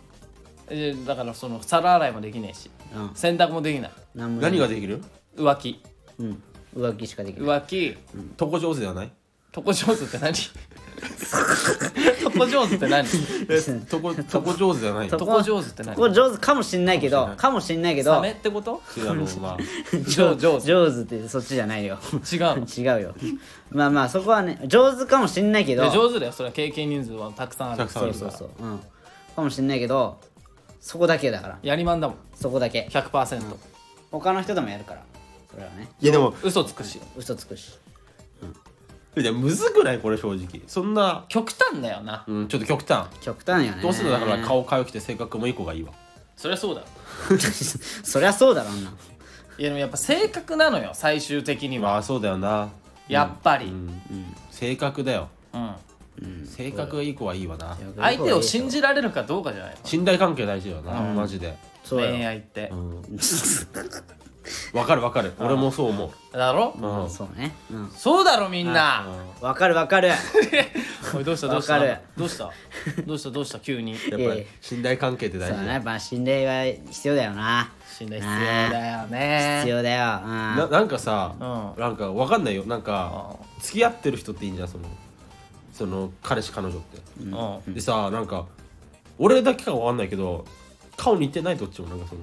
[0.70, 2.70] えだからその皿洗いもできねえし。
[2.94, 3.10] うん。
[3.14, 3.90] 洗濯もできない。
[4.14, 5.02] 何も何ができる？
[5.36, 5.82] 浮気。
[6.18, 6.42] うん。
[6.76, 7.58] 浮気しかできない。
[7.60, 7.96] 浮気。
[8.40, 9.12] 床上手ではない？
[9.54, 10.32] 床上手って何？
[12.20, 13.06] 床上手って何？
[13.48, 13.56] え
[13.90, 15.08] 床床上手ではない。
[15.10, 15.96] 床床上手って何？
[15.96, 17.94] これ上手かもしんないけどかもしんない。
[17.94, 18.82] けどサメってこと？
[18.96, 19.56] 違うのまあ。
[20.08, 21.98] 上上手上手ってそっちじゃないよ。
[22.32, 22.66] 違うの？
[22.68, 23.14] 違うよ。
[23.70, 27.78] まあまあそこはね上手かもしんないけど上手だよそれは経験人数はたくさんある。
[27.78, 28.66] たくさんあるそうそうそう。
[28.66, 28.80] うん。
[29.36, 30.18] かもしんないけど
[30.80, 31.58] そこだけだから。
[31.62, 32.16] やりまんだもん。
[32.34, 32.88] そこだけ。
[32.90, 33.42] 100%、
[34.10, 35.02] 他の人でもやるから。
[35.50, 35.88] それはね。
[36.00, 37.00] いやでも嘘つくし。
[37.16, 37.78] 嘘つくし
[39.16, 39.98] いやむずくない？
[39.98, 40.60] これ正直。
[40.66, 41.24] そんな。
[41.28, 42.24] 極端だよな。
[42.28, 43.06] うんちょっと極端。
[43.20, 43.82] 極端よね。
[43.82, 44.20] どうするの？
[44.20, 45.92] だから顔かよくて性格もいい子がいいわ。
[46.36, 46.86] そりゃそうだよ
[48.02, 48.90] そりゃそうだろあんな。
[49.58, 51.92] いやでもやっぱ性格なのよ最終的には。
[51.92, 52.70] まあそうだよな。
[53.08, 54.00] やっぱり、うん。
[54.50, 55.28] 性格だよ。
[55.52, 56.46] うん。
[56.46, 61.56] 性格がいい子はいいわな相手を信じられるかどうかじゃない信頼関係大事だよなマジで。
[61.82, 62.68] そうよ恋愛って。
[62.70, 63.02] う、ん
[64.72, 65.32] わかるわかる。
[65.38, 66.36] 俺もそう思う。
[66.36, 67.10] だろ、うん。
[67.10, 67.54] そうね。
[67.70, 67.90] うん。
[67.90, 69.06] そうだろみんな、
[69.40, 70.10] わかるわかる。
[71.14, 71.48] おいどうした？
[71.48, 71.74] どうした？
[71.74, 71.98] わかる。
[72.16, 72.50] どうした？
[73.06, 73.30] どうした？
[73.30, 73.58] どうした？
[73.60, 73.92] 急に。
[73.92, 75.84] やっぱり信頼関係って大事だよそうだね。
[75.84, 77.72] まあ信頼が必要だよな。
[77.98, 78.38] 信頼必要
[78.70, 79.58] だよね。
[79.60, 79.98] 必要だよ。
[79.98, 81.44] ななんかさう
[81.78, 81.80] ん。
[81.80, 82.64] なんかわかんないよ。
[82.64, 84.84] なんかう付き合ってる人っていいんじゃんその
[85.72, 87.24] その彼氏彼女って。
[87.24, 87.34] ん。
[87.34, 87.74] うん。
[87.74, 88.46] でさなんか
[89.18, 90.46] 俺だけかわかんないけど
[90.96, 91.88] 顔似てないどっちも。
[91.88, 92.20] なんかその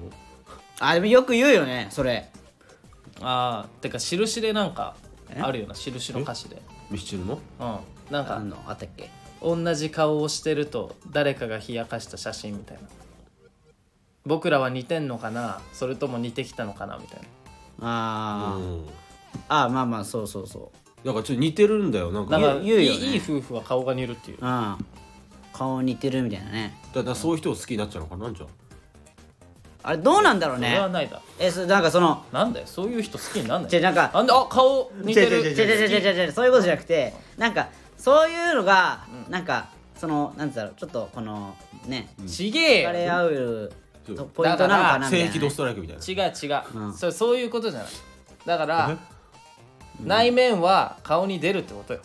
[0.80, 2.30] あでもよく言うよねそれ。
[3.20, 4.94] ああてか印でなんか
[5.40, 6.62] あるよな印の歌詞で。
[6.90, 7.40] ミスチルの？
[7.60, 7.78] うん
[8.12, 8.56] なんかあんの？
[8.66, 9.10] あったっけ？
[9.42, 12.82] 同じ顔をしてると誰かが冷やかした写真みたいな。
[14.24, 15.60] 僕らは似てんのかな？
[15.72, 16.96] それとも似てきたのかな？
[16.98, 17.26] みたいな。
[17.80, 18.86] あー、うん。
[19.48, 20.72] あーまあまあそうそうそ
[21.04, 22.20] だからちょっと似てるんだよな。
[22.20, 22.98] んかだから言う言うよね。
[22.98, 24.38] いいいい夫婦は顔が似るっていう。
[24.40, 24.76] ううん。
[25.52, 26.78] 顔似てるみたいなね。
[26.94, 28.48] だからそういう人を好きになっちゃうのかなんじゃあ
[29.82, 31.20] あれどうなんだろうそれねはないだ。
[31.38, 32.66] えそなんかそのなんだよ。
[32.66, 33.72] そういう人好きになんない。
[33.72, 35.38] 違うなんかなんあ顔似てる。
[35.38, 39.32] 違う違う違う違う違うそういうことじゃなくてなんかそういうのが、うん。
[39.32, 41.54] なんかそのなんだろうちょっとこの
[41.86, 43.72] ねちげえ惹れ合う
[44.08, 46.02] うとポイントなのかなみたい正規ドストライクみたいな。
[46.04, 46.94] 違う違う、うん。
[46.94, 47.88] それそういうことじゃない。
[48.46, 48.96] だから
[50.02, 52.00] 内面は顔に出るってことよ。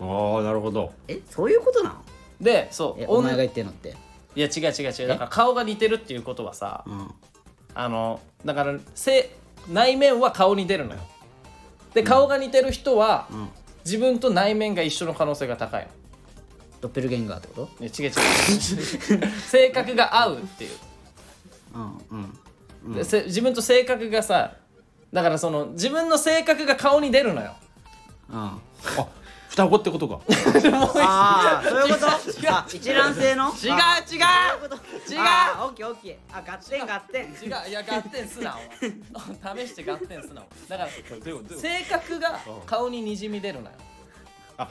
[0.00, 0.92] ああなるほど。
[1.08, 1.96] えそういうことなの？
[2.40, 3.94] でそうお前が言ってるのって。
[4.34, 5.08] いや違う違う違う。
[5.08, 7.10] だから顔が似てるっていうことはさうん。
[7.74, 9.30] あのだからせ
[9.70, 11.00] 内面は顔に出るのよ。
[11.94, 13.48] で顔が似てる人は、ん。
[13.84, 15.90] 自分と内面が一緒の可能性が高いの。
[16.80, 17.84] ドッペルゲンガーってこと？
[17.84, 20.70] いや違う違う 性格が合うっていう。
[21.74, 22.32] うん。
[22.84, 22.94] うん。
[22.94, 24.54] でせ自分と性格がさ
[25.12, 27.54] だからその自分の性格が顔に出るのよ。
[28.30, 28.38] うん。
[28.38, 28.58] あ
[29.52, 30.18] 双子ってことか。
[31.04, 32.06] ああそういうこと？
[32.40, 32.50] 違う。
[32.50, 33.48] あ一覧性の？
[33.48, 33.58] 違う違う。
[33.58, 33.80] そういう
[34.62, 34.76] こと？
[35.12, 35.20] 違う。
[35.20, 36.36] オッケーオッケー。
[36.36, 37.22] あ合点合点。
[37.24, 37.26] 違
[37.66, 37.68] う。
[37.68, 38.56] いや合点すな
[39.14, 39.18] お
[39.54, 39.66] 前。
[39.66, 40.78] 試して合点すなお前。
[40.78, 43.76] だから性格が顔ににじみ出るのよ。
[44.56, 44.68] あ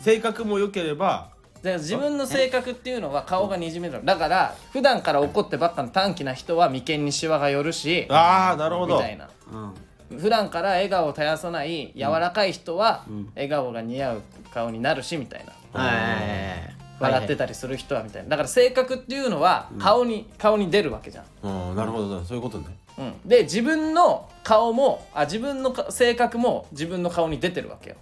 [0.00, 1.28] 性格も良ければ
[1.62, 4.04] だから自分の性格っていうのは顔がにじみ出る。
[4.06, 8.96] だから普段から怒ってばっかの短気な人は眉間にシワが寄るしああなるほど。
[8.96, 9.28] みたいな。
[9.52, 9.74] うん
[10.18, 13.04] 普段から笑顔を絶やさない柔らかい人は
[13.34, 15.80] 笑顔が似合う顔になるしみたいな。
[15.80, 18.28] はい笑ってたりする人はみたいな。
[18.30, 22.66] だから性格っていうのは顔に、顔に出るわけじゃん、うんなるほどそういうことね。
[22.96, 27.96] うん、で自分の顔もあ自分のか性格も自分の顔に出てるわけよ。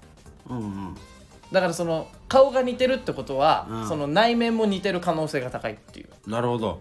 [0.51, 0.97] うんうん。
[1.51, 3.89] だからその顔が似てるってことは、うん。
[3.89, 6.31] その内面も似てる可能性が高いっていう。
[6.31, 6.81] なるほど。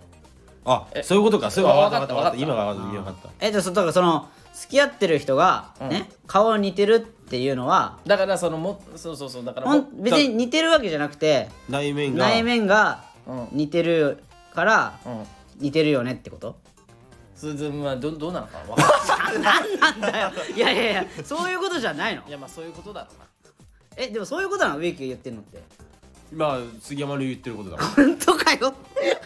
[0.66, 1.50] あえそういうことか。
[1.50, 2.32] そういうことわ分かった分かった。
[2.32, 2.44] わかった。
[2.44, 3.46] 今分かった今分かった。
[3.46, 4.28] えじゃあそだからその
[4.62, 5.90] 付き合ってる人がうん。
[5.90, 12.26] ね顔似てるっていうのはだからそのもそうそうそうだからほもん別に似てるわけじゃなくて内面が。
[12.28, 13.48] 内面がうん。
[13.52, 15.24] 似てるからうん。
[15.60, 16.56] 似てるよねってこと？
[17.36, 19.78] それでまあどどうなのかわかんない。
[19.80, 20.32] なんだよ。
[20.56, 22.22] いやいやいやそういうことじゃないの。
[22.28, 23.26] いやまあそういうことだろうな。
[23.98, 24.78] えでもそういうことなの？
[24.80, 25.62] 植木が言ってんのって
[26.32, 28.74] 今杉山の言ってることだ本当かよ。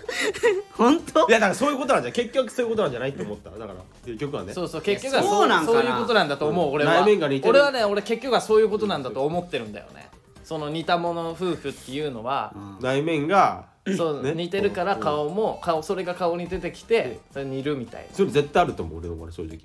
[0.76, 1.28] 本当？
[1.28, 3.51] いやだからそういうことなんじゃ結局そういうことなんじゃないって思った。
[3.51, 3.74] だから
[4.06, 4.53] 結局はね。
[4.53, 5.80] そうそう結局はそそううなんかな？
[5.82, 6.93] そういうことなんだと思う、俺は。
[7.01, 7.49] 内面が似てる。
[7.51, 10.10] 俺はね俺結局はそういうことなんだと思ってるんだよね。
[10.43, 13.66] その似た者夫婦っていうのは、内面が
[13.97, 14.34] そう、ね。
[14.34, 19.58] 似てるから顔も顔それが顔に出てきてそれ似るみたいそれ絶対あると思う俺の俺正直。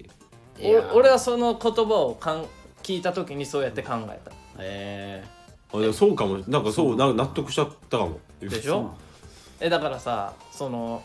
[0.75, 2.45] なお俺はその言葉をかん
[2.83, 4.33] 聞いた時にそうやって考えた。
[4.59, 5.25] え
[5.73, 6.39] あでもそうかも。
[6.49, 8.19] なんかそうなんか納得しちゃったかも。
[8.41, 8.91] でしょ？
[9.61, 11.03] えだからさその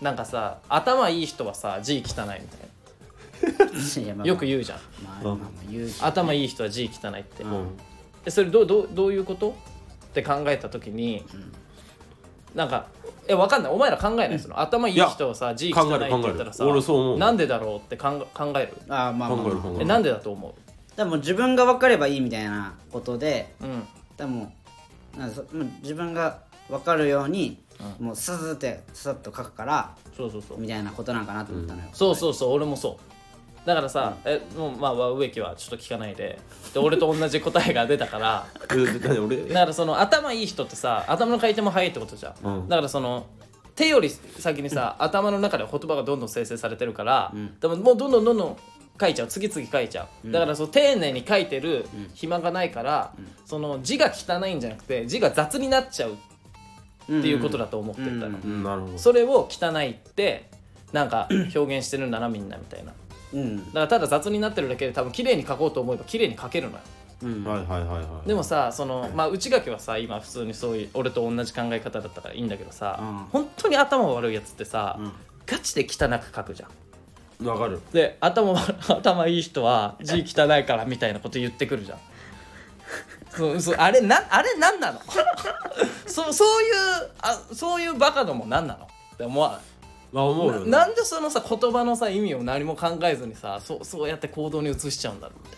[0.00, 2.36] なんかさ頭いい人はさ字汚いみたい
[4.16, 4.24] な。
[4.24, 4.78] よく言うじゃん。
[5.04, 7.66] まあまあまあ言うけど頭いい人は字汚いって、うん。
[8.24, 9.50] えそれどうどうどういうこと？
[9.50, 11.22] って考えた時に、
[12.54, 12.86] なんか
[13.28, 13.72] えわかんない。
[13.72, 14.38] お前ら考えない？
[14.40, 17.18] その頭いい人はさ字汚いって言ったらさ考える俺そう思う。
[17.18, 18.72] なんでだろうって考え考える？
[18.88, 19.82] あーまあまあ、まあ、考える考える。
[19.82, 20.54] えなんでだと思
[20.96, 23.82] でも自分が分かればいいみたいなことでううん
[24.18, 24.52] でも
[25.16, 27.58] なんかそもう自分が分かるように、
[27.98, 30.60] もうスズってさっと書くからそうそうそう。
[30.60, 33.66] みたいなことなんかなと思ったのよ、そうそうそう俺もそう。
[33.66, 36.38] だからさ、えもうまあ植木はちょっと聞かないで。
[36.74, 38.46] で俺と同じ答えが出たから。
[38.72, 42.68] え何俺 だからその頭いい人ってさ頭の回転も速いってことじゃん、うん。
[42.68, 43.26] だからその
[43.74, 48.56] 手より先にさ、頭の中で言葉がどんどん生成されてるから、でももうどんどんどんどん
[49.00, 49.28] 書いちゃう。
[49.28, 53.12] 次々書いちゃう、だからそう丁寧に書いてる暇がないから、
[53.44, 56.16] その字が汚いんじゃなくて字が雑になっちゃうっ
[57.06, 60.50] ていうことだと思ってたの、それを汚いって
[60.92, 62.92] なんか表現してるんだなみんなみたいな。
[63.34, 63.58] うん。
[63.58, 66.82] だからただ雑になってるだけで多分綺麗に書こうと思えば綺麗に書けるのよ。
[67.22, 67.44] うん。
[67.44, 68.28] はいはいはいはい。
[68.28, 73.16] でもさそのまあ内垣はさ今普通にそういう俺と同じ考え方だったからいいんだけどさ、うん。
[73.30, 75.12] 本当に頭悪いやつってさ、うん。
[75.46, 76.70] ガチで汚く書くじゃん
[77.44, 77.80] わかる。
[77.92, 81.98] で頭悪 頭いい人は字汚いからみたいなこと言ってくるじゃん。
[83.30, 85.00] そうそうあれなあれなんなの？
[86.06, 86.74] そうそういう
[87.20, 88.84] あそういうバカどもなんなの？
[88.84, 89.60] って思わない？
[90.12, 90.70] まあ思うよね。
[90.70, 95.56] ななんでそのさ言葉のさ意味を何も考えずにさそうそうやって行動に移しちゃうんだろうみた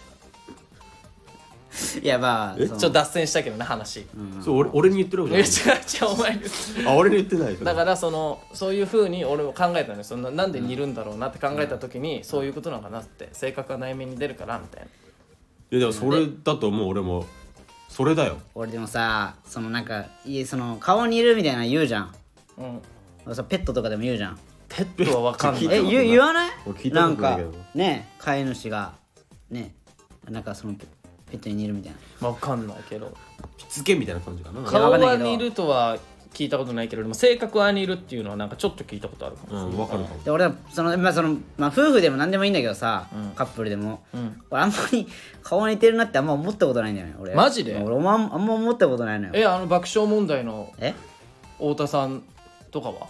[2.01, 2.67] いいやまあえ？
[2.67, 2.75] その。
[2.75, 4.07] なちょっと脱線したけどね話、
[4.43, 5.33] そう俺俺に言ってるわい。
[5.33, 6.37] や違けう違うお前。
[6.37, 10.05] にじゃないあ俺に言ってないだからそのそういうふうに俺も考えたのよ。
[10.05, 13.29] そんななんで似るんだろうなって考えた時に、そういうことなのかなって。
[13.33, 14.87] 性格が内面に出るからみたいな。
[14.87, 14.89] い
[15.75, 17.27] やでもそれだと思う俺も。
[17.89, 18.39] それだよ。
[18.55, 22.15] 俺でもさそのなんかいいその顔にいるみたいなの言うじゃん。
[23.27, 23.35] うん。
[23.35, 24.39] さペットとかでも言うじゃん。
[24.69, 25.65] ペットは分かんない。
[25.65, 26.51] え言言わない？
[26.67, 27.49] 俺聞いたことないけど。
[27.49, 28.93] んかね飼い主が
[29.51, 29.75] ね
[30.29, 30.75] なんかその
[31.31, 32.31] ペペットに似るみたいな。
[32.31, 33.13] 分かんないけど。
[33.59, 34.63] しつけみたいな感じかな。
[34.63, 35.99] 顔は似るとは
[36.35, 39.67] 聞いたことないけどでも性格は似るっていうのはなんかちょっと聞いたことあるかも。
[39.69, 40.23] うんわかるかも。
[40.23, 43.31] で俺はその,、まあそのまあ、夫婦でも何でもいいんだけどさ、うん。
[43.31, 44.41] カップルでも、うん。
[44.51, 45.09] 俺あんまり
[45.43, 47.35] 顔似てるなってあんま思ったことないんだよね俺。
[47.35, 47.77] マジで？
[47.77, 49.33] 俺もあんあんま思ったことないのよ。
[49.35, 50.95] えあの爆笑問題のえ？
[51.59, 52.23] 太田さん
[52.71, 53.09] とかは？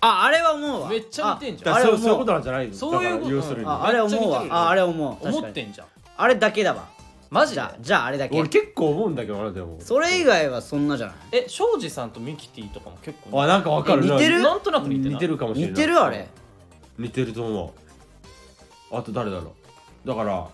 [0.00, 0.88] ああれは思うわ。
[0.88, 1.74] めっちゃ似てんじゃん。
[1.74, 1.98] ああれそう。
[1.98, 2.74] そういうことなんじゃないの？
[2.74, 3.66] そういうことだから要するに。
[3.66, 4.44] ああれ思うわ。
[4.48, 5.86] ああれ思う思ってんじゃん。
[6.16, 6.88] あれだけだわ
[7.30, 7.54] マジで？
[7.56, 8.38] じゃあじゃああれだけ。
[8.38, 9.76] 俺結構思うんだけどなでも。
[9.80, 11.16] それ以外はそんなじゃない。
[11.32, 14.06] え庄司さんとミキティとかも結構あなんかわかる。
[14.06, 14.40] え似てる？
[14.42, 15.14] なんとなく似てない？
[15.14, 15.70] 似てるかもしれない。
[15.72, 16.28] 似てるあれ。
[16.98, 17.74] 似てると思
[18.92, 18.96] う。
[18.96, 19.54] あと誰だろ
[20.04, 20.08] う。
[20.08, 20.48] だから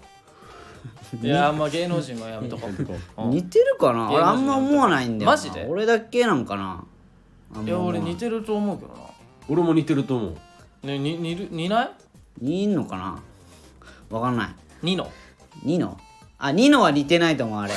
[1.22, 3.22] いやあんま芸能人はやめとこう。
[3.24, 4.08] うん 似てるかな？
[4.08, 5.36] 芸能人俺あんま思わないんだよな。
[5.36, 5.66] マジで？
[5.68, 6.84] 俺だけなんかな。
[7.54, 7.70] あんまい。
[7.70, 8.98] や俺似てると思うけどな。
[9.48, 10.28] 俺も似てると思
[10.82, 10.86] う。
[10.86, 11.48] ねに似る？
[11.50, 11.90] 似ない？
[12.40, 13.22] 似んのかな？
[14.10, 14.48] わかんない。
[14.82, 15.08] ニノ
[15.62, 15.96] ニノ
[16.38, 17.74] あニノは似てないと思うあれ。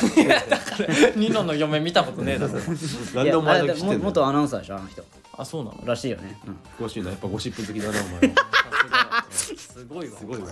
[1.15, 2.53] ニノの嫁見たことねえだろ。
[2.53, 5.03] なんでお前だけ知ってんのいやあれも元アナウンサーでしょあの人。
[5.37, 5.83] あそうなの？
[5.85, 6.39] らしいよね、
[6.79, 6.85] うん。
[6.85, 7.09] 詳しいな。
[7.09, 9.25] やっぱゴシップ好きだなお前は。
[9.29, 10.17] すごいわ。
[10.17, 10.47] すごいわ。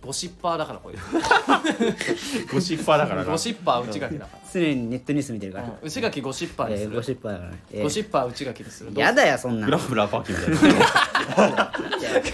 [0.00, 0.94] ゴシッパーだからこい
[2.52, 3.24] ゴシッパーだからな。
[3.24, 6.90] つゴシッパー内垣だか常にネットニュース見てるから、らうん内垣ゴシッパーにする。
[6.90, 7.82] えーゴシッパーだからね、えー。
[7.82, 8.92] ゴシッパー内垣にする。
[8.94, 11.72] やだよそんなブラのブラパキみたいな。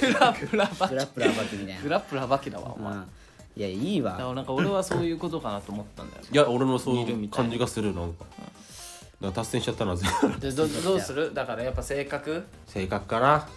[0.02, 0.94] グラプラバキ。
[0.94, 2.92] プラプラバキみたいグラプラバキだわお前。
[2.92, 3.06] な、うん、
[3.56, 7.44] いやいいだかわらなんか俺はそういうことかなと思ったんだよいや俺もそう似るみたいな。
[7.44, 8.24] 感じがするなんか。
[9.20, 11.32] なんか達成しちゃったなでど どうする？
[11.32, 12.44] だからやっぱ性格？
[12.66, 13.48] 性格かな。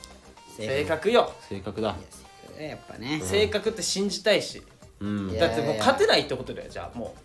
[0.56, 1.34] 性格よ。
[1.50, 1.96] 性格だ。
[2.60, 4.62] やっぱね、性格って信じたいし。
[5.00, 5.30] うん。
[5.32, 7.16] いやだってもう勝てないってことだよじゃあも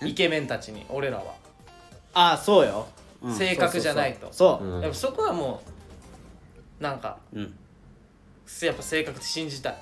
[0.00, 0.06] う。
[0.08, 1.34] イケメンたちに俺らは。
[2.14, 2.88] あそうよ、
[3.20, 3.34] うん。
[3.34, 4.28] 性格じゃないと。
[4.32, 4.80] そううん。
[4.80, 5.62] やっぱそこはも
[6.80, 7.54] うなんかう、うん、
[8.62, 9.76] やっぱ性格って信じたい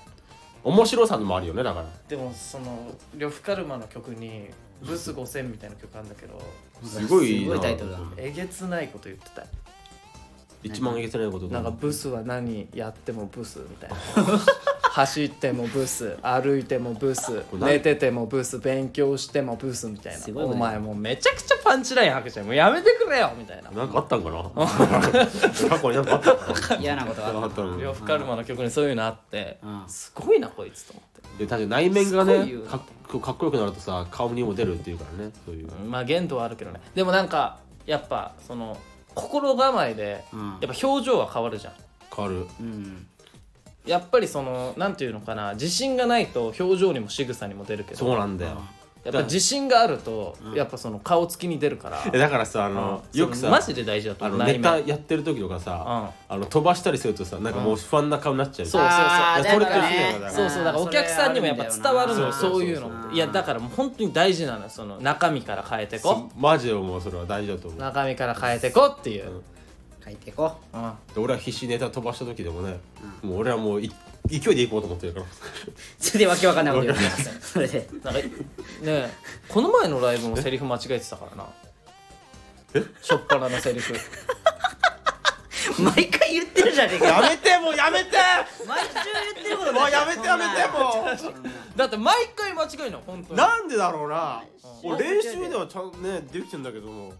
[0.62, 1.86] 面白さもあるよねだから。
[2.08, 4.48] でもその呂布カルマの曲に
[4.82, 6.40] 「ブス5000」みたいな曲あるんだけど
[6.84, 7.98] すごいすごいなタイトルだ。
[7.98, 9.46] なえげつないこと言ってた
[10.68, 11.60] よ一番えげつないことな。
[11.60, 13.96] んかブスは何やってもブスみたいな。
[14.90, 20.18] 走ってもブス歩いてもブス寝ててもブス勉強してもブスみたいな。
[20.18, 22.46] すごいことお前もうめちゃくちゃパンチライン吐くじゃん。
[22.46, 23.70] もうやめてくれよみたいな。
[23.70, 24.42] なんかあったんかな？
[25.68, 27.80] 過去になんかあったんか嫌なことなあがったの。
[27.80, 29.84] 呂布カルマの曲にそういうのあってうん。
[29.86, 31.04] すごいなこいつと思っ
[31.38, 31.44] て。
[31.44, 35.70] で確かに内面がねかっこかっこよくなるとさ顔にも出るっていうからねそういう。
[35.86, 36.80] まあ限度はあるけどね。
[36.94, 38.76] でもなんかやっぱその
[39.14, 40.58] 心構えでうん。
[40.60, 41.72] やっぱ表情は変わるじゃん。
[42.14, 42.46] 変わる。
[42.60, 43.06] うん。
[43.86, 47.96] やっぱりそのなんていうのかな自信がないと表情にも仕草にも出るけど。
[47.96, 48.62] そうなんだよ
[49.04, 52.02] やっぱ自信があるとやっぱその顔つきに出るから。
[52.12, 58.88] えだからさあのよくさマジで大事だとあ思うネタ面やってる時とかさあの飛ばしたりするとさなんかもう不安な顔になっちゃうそうそ
[59.58, 60.16] れだからね。
[60.18, 60.64] ってそうそうそう。
[60.64, 62.32] だからお客さんにもやっぱ伝わるのよ。
[62.32, 64.68] そういうのいやだからもう本当に大事なのよ。
[64.68, 67.80] その中身から変えてこマジで思うそれは大事だと思う。
[67.80, 69.42] 中身から変えてこっていう、うん
[70.04, 70.52] 書いていこ
[71.14, 72.78] で俺は必死にネタ飛ばした時でもね
[73.22, 73.92] もう俺はもうい
[74.26, 75.26] 勢いでいこうと思ってるから。
[75.26, 75.28] う
[75.98, 77.04] それでわけわかんないこと言って
[77.40, 77.88] それで。
[78.02, 78.30] なんかね
[78.82, 79.10] え
[79.48, 81.48] この前のライブもセリフ間違えてたからな。
[82.74, 82.84] え？
[83.02, 83.94] しょっぱなのセリフ
[85.78, 87.06] 毎回言ってるじゃねえか。
[87.06, 88.10] やめてもうやめて。
[88.66, 88.88] 毎週
[89.34, 91.04] 言ってることもうやめてやめても
[91.76, 93.36] だって毎回間違えるの本当うに。
[93.36, 94.42] なんでだろうな。
[94.82, 94.92] うん。
[94.94, 97.12] 俺練習ではちゃんねできてんだけども。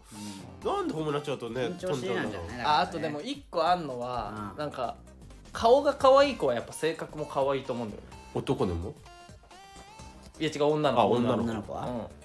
[0.63, 4.57] なんで褒めになっちゃうとね緊張しいなんじゃないああとでも一個あんのは、うん。
[4.57, 4.95] なんか
[5.51, 8.07] 顔が可愛い子はやっぱ性格も可愛いと思うんだよね。
[8.33, 8.93] 男でも？
[10.39, 11.01] いや違う女の子。
[11.01, 11.43] あ女の子。
[11.43, 11.85] 女の子は。
[11.85, 12.20] うん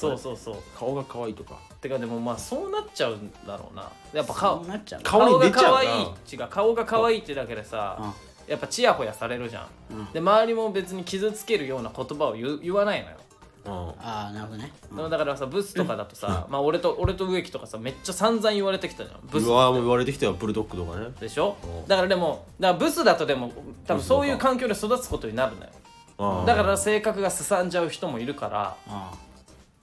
[0.00, 0.56] そうそうそう。
[0.78, 1.58] 顔が可愛いとか。
[1.80, 3.90] てかでもまあそうなっちゃうんだろうな。
[4.12, 5.38] やっぱ顔そうなっちゃう顔。
[5.38, 5.80] に出ちゃうな。
[5.80, 6.06] 顔が可愛い。
[6.32, 6.48] 違う。
[6.48, 8.14] 顔が可愛いってだけでさ、
[8.48, 10.12] やっぱチヤホヤされるじゃん、うん。
[10.12, 13.16] で周りも別に傷つけるような言葉を言う言わないのよ、
[13.64, 13.72] うん。
[13.72, 14.72] ああなるほどね。
[14.88, 19.20] でもだからさブスとかだとさ、まあ俺と俺と植木とかさめっちゃ散々言われてきたじゃん。
[19.30, 20.32] ブスうわもう言われてきたよ。
[20.32, 21.06] ブルドッグとかね。
[21.20, 21.56] でしょ？
[21.62, 21.86] うん。
[21.86, 23.52] だからでもだからブスだとでも
[23.86, 26.40] 多分そういう環境で育つことになるのよ。
[26.40, 26.46] うん。
[26.46, 28.76] だから性格がすさんじゃう人もいるから。
[28.88, 29.12] あ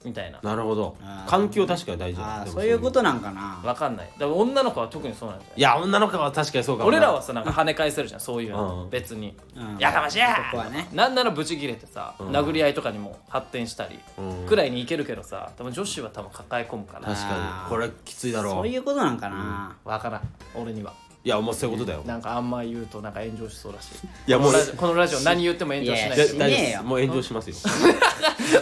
[0.08, 0.38] みたいな。
[0.42, 0.96] なるほど。
[1.26, 2.80] 環境確かに大事あだそういう。
[2.80, 3.60] ことなんかな。
[3.64, 4.06] わかんない。
[4.18, 6.96] だから女の子は特にそうなんじゃないいや女の子は確かにそうかもな。
[6.96, 8.84] 俺らはさなんか跳ね返せるじゃんそういうの。
[8.84, 9.36] うん別に。
[9.56, 9.76] うん。
[9.78, 10.88] やかましいやそこはね。
[10.92, 12.22] なんならブチ切れてさん。
[12.30, 14.46] 殴り合いとかにも発展したりうん。
[14.46, 17.06] くらいにいけるけどさ多分女子は多分抱え込むから。
[17.14, 17.70] 確かに。
[17.70, 19.76] これきついだろそういうことなんかな。
[19.84, 20.22] わからん。
[20.54, 20.92] 俺には。
[21.24, 22.02] いやもうそういうことだよ。
[22.04, 23.88] なんかあんま言うとなんか炎上しそうだし。
[24.26, 27.56] いやもうこのラジオこのラジオ何言っても炎上しないいやいやしねえよ大丈夫ですもう炎上しますよ。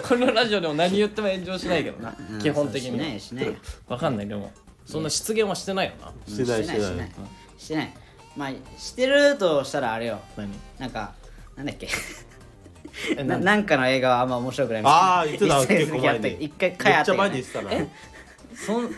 [0.09, 2.17] このラジオでも何言っても炎上しないけどな。
[2.31, 2.39] うん。
[2.41, 3.57] 基本的そうしないにしない。
[3.89, 4.29] わかんない。
[4.29, 4.51] でも
[4.85, 6.13] そんな失言はしてないよな。
[6.27, 6.81] してないしてない。
[6.81, 7.11] してない
[7.59, 7.93] してない。
[8.37, 10.21] まあしてるとしたらあれよ。
[10.37, 11.13] 何なんか
[11.57, 11.89] なんだっけ。
[13.17, 13.45] えな何？
[13.45, 14.99] なんかの映画はあんま面白くないみたいな。
[14.99, 15.61] ああ言ってた。
[15.63, 16.45] 一回結構前に。
[16.45, 17.31] 一回回あったよね。
[17.31, 17.87] めっちゃ前に言ってたな。
[18.67, 18.95] そん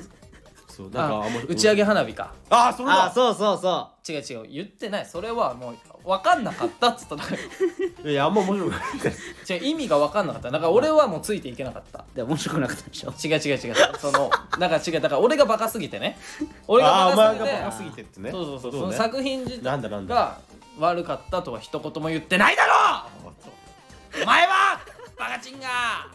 [0.78, 2.32] そうなんかああんま打ち上げ花火か。
[2.50, 2.94] ああそれだ。
[2.94, 5.06] ああそうそうそ違う違う言ってない。
[5.06, 7.24] それはもう分かんなかったっつっただ
[8.02, 10.52] けいやあんま面白くない違う意味が分かんなかった。
[10.52, 11.98] だから俺はもうついていけなかった。
[11.98, 13.10] うで面白くなかったでしょ。
[13.10, 13.74] 違う違う違う。
[13.98, 16.16] そのだから違うだから俺がバカすぎてね。
[16.68, 18.30] 俺がああおバカすぎて前がバカすぎてってね。
[18.30, 18.72] そうそうそう。
[18.72, 18.96] そのね。
[18.96, 20.14] 作品自なんだなんだ。
[20.14, 20.38] が
[20.78, 23.10] 悪かったとは一言も言ってないだろ
[24.22, 24.78] お前は
[25.18, 25.66] バカチンが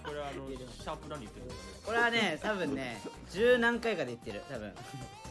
[0.03, 1.45] これあのシャープ何言ってる
[1.85, 4.71] これはね多分ね十何回かで言ってる多分。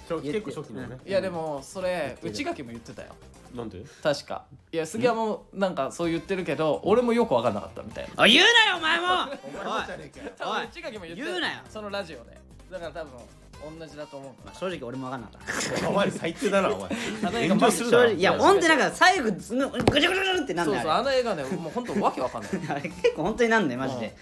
[0.08, 0.98] シ初期結構初期のね。
[1.06, 3.08] いやでもそれ内垣も言ってたよ。
[3.54, 3.82] なんで？
[4.02, 4.44] 確か。
[4.72, 8.22] いや杉山もなんかそう言ってるけど俺もよく分かんなかったみたいな。
[8.22, 9.06] あ言うなよお前も。
[10.36, 11.60] 多分内垣も言って言うなよ。
[11.70, 12.36] そのラジオで。
[12.70, 13.12] だから多分
[13.78, 17.48] 同じだと思うまあ正直俺も分かんなかったお前最低だなお前。
[17.48, 18.14] 炎上するだろ正直。
[18.18, 22.52] いやほんとなんか最後ずぐちゃぐちゃぐちゃってなんそうそうだよああの映画ねもう本当わけわかんない。
[22.52, 24.14] れあれ結構本当になんだよマジで。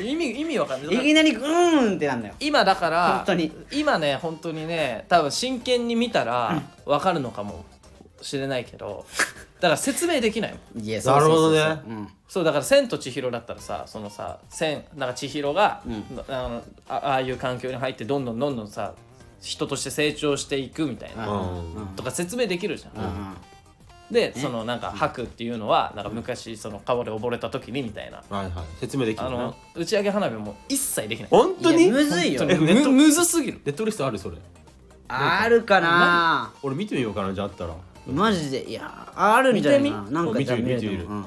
[0.00, 0.96] 意味意味わかんない。
[0.96, 3.52] いきなりグーンってなんだよ今だから本当に。
[3.70, 7.64] 今ね本当にね多分真剣に見たらわかるのかも
[8.20, 9.04] しれないけど
[9.62, 10.84] だから説明できないもん。
[10.84, 11.80] いやなるほどね。
[12.26, 15.82] そうだから「千と千尋」だったらさそのさ千なんか千尋が、
[16.28, 18.94] あのあああいう環境に入ってどんどんどんどんさ
[19.40, 21.86] 人として成長していくみたいな、うん。
[21.94, 23.36] とか説明できるじゃん、うん。
[24.10, 28.20] でそのなんか吐くっていうのはなんか昔その川で溺れた時にみたいな。
[28.36, 28.64] はいはい。
[28.80, 29.36] 説明できるな。
[29.36, 31.28] あの打ち上げ花火も一切できない。
[31.30, 31.84] 本当に？
[31.84, 32.40] いやむずいよ。
[32.40, 32.68] 本当に。
[32.68, 33.60] えネットむむずすぎる。
[33.64, 34.38] ネットリストあるそれ。
[35.14, 37.74] あるかな俺見てみようかなじゃああったら
[38.06, 38.68] マジで？
[38.68, 39.78] いやあるんじゃな。
[39.78, 41.04] いか見ななんかじゃあ見てみる。
[41.06, 41.16] うん。
[41.18, 41.26] うん。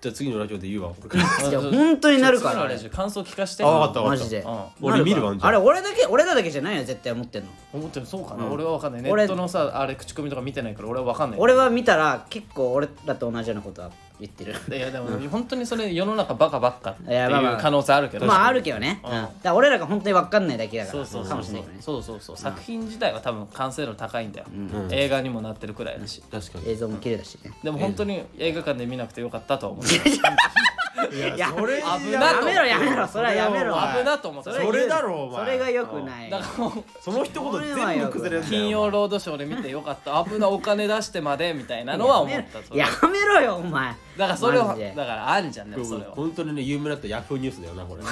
[0.00, 0.92] じゃあ次のラジオで言うわ。
[0.98, 2.70] 俺からいや本当になるから。
[2.90, 3.64] 感想聞かして。
[3.64, 4.22] あわかったわかった。
[4.22, 4.40] マジで。
[4.40, 4.64] うん。
[4.80, 5.48] 俺見るわじゃあ。
[5.48, 7.48] あれ俺だけ俺らだけじゃないよ絶対思ってんの。
[7.74, 8.06] 思ってる。
[8.06, 8.52] そうかな、うん。
[8.52, 9.02] 俺は分かんない。
[9.02, 11.40] ネ俺ットのさあれ口コミとか見てないから俺は分かんない。
[11.40, 14.54] 俺は見たら結構俺らと同じようなことは言ってる。
[14.76, 17.54] いやでも、本当にそれ世の中バカばっかっていいやまあまあ。
[17.56, 18.26] う可能性あるけど。
[18.26, 19.10] まああるけどね、うん。
[19.10, 19.22] うん。
[19.22, 21.30] だから俺らが本当に分かんないだけだからそうそうそうそう。
[21.30, 21.82] かもしれないけどね。
[21.82, 22.36] そうそうそう。
[22.36, 24.88] 作品自体は多分完成度高いんだよ、うん。
[24.90, 26.22] 映画にもなってるくらいだし。
[26.30, 26.70] 確かに。
[26.70, 27.52] 映像も綺麗だしね。
[27.62, 29.84] でも本当に映画館で見なくてよかったとは思う
[31.12, 33.06] いやそれ危やなめろやめろ。
[33.06, 33.74] それはやめろ。
[33.74, 36.30] 危なと思ったそれだろお前それがよくない。
[36.30, 38.46] だからもうその一言全部崩れる。
[38.46, 40.24] んだよ金曜ロードショーで見てよかった。
[40.24, 43.94] 危なお金出してまでみたいなのは思ったそれやめろよお前。
[44.16, 44.92] だからそれをマだジで。
[44.94, 46.12] からあんじゃんねそれは。
[46.14, 48.02] 本当にね有名だったヤフーニュースだよなこれ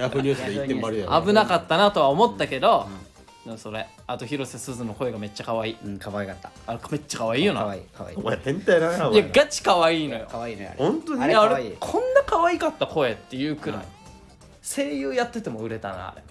[0.00, 2.86] ヤフーニュースで言ってもあるよ 危なかったなとは思ったけど、
[3.56, 3.86] それ。
[4.06, 5.76] あと広瀬すずの声がめっちゃ可愛い。
[5.84, 6.50] うん可愛かった。
[6.66, 7.60] あれめっちゃ可愛いよな。
[7.60, 8.16] 可愛い可愛い。
[8.16, 9.32] お前変態だなおいや前。
[9.32, 10.26] ガチ可愛いのよ。
[10.30, 11.22] 可愛いねあれ本当に？
[11.22, 11.70] あいやあれ可愛い。
[11.70, 13.84] れこんな可愛かった声っていうくらい、
[14.62, 16.22] 声優やってても売れたなあれ。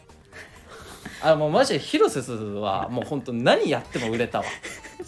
[1.21, 4.45] あもうマジで広瀬すずはもう本当何やっても売れたわ。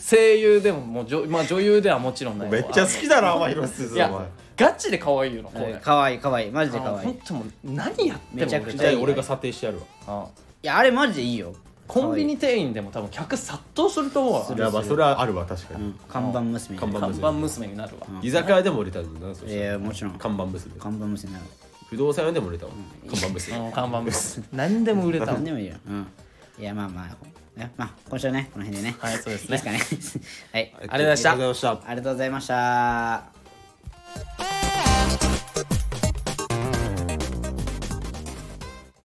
[0.09, 2.49] 声優でももう女,、まあ、女優ではもちろんない。
[2.49, 6.51] めっちゃ好きだなお前広瀬すいやずお前ガチで可愛いよな声、うん可愛い可愛い。
[6.51, 7.05] マジで可愛い。
[7.05, 10.23] 本当もう何やってもめちゃくちじゃあ俺が査定してやるわ。
[10.25, 10.29] うん
[10.63, 11.53] いやあれマジでいいよ
[11.87, 14.57] コンビニ店員でも多分客殺到すると思うわ。
[14.57, 15.85] いやまあそれはあるわ確かに。
[15.85, 15.99] うん。
[16.09, 20.17] 看板娘になる看看板娘になるわ、居酒屋でも売れたんだなそしいやもちろん。
[20.17, 20.75] 看板娘。
[20.79, 21.45] 看板娘になる。
[21.89, 22.71] 不動産屋でも売れたわ
[23.09, 23.57] 看板娘。
[23.57, 24.45] うん看板娘。
[24.51, 25.75] 何でも売れたわ何でもいいよ。
[25.87, 26.07] うん。
[26.59, 27.59] いやまあまあ。
[27.59, 28.95] ねまあ今週はねこの辺でね。
[28.99, 29.57] はいそうですね。
[29.57, 29.69] いいで
[30.01, 30.21] すかね。
[30.53, 31.71] はいありがとうございました。
[31.71, 34.66] ありがとうございました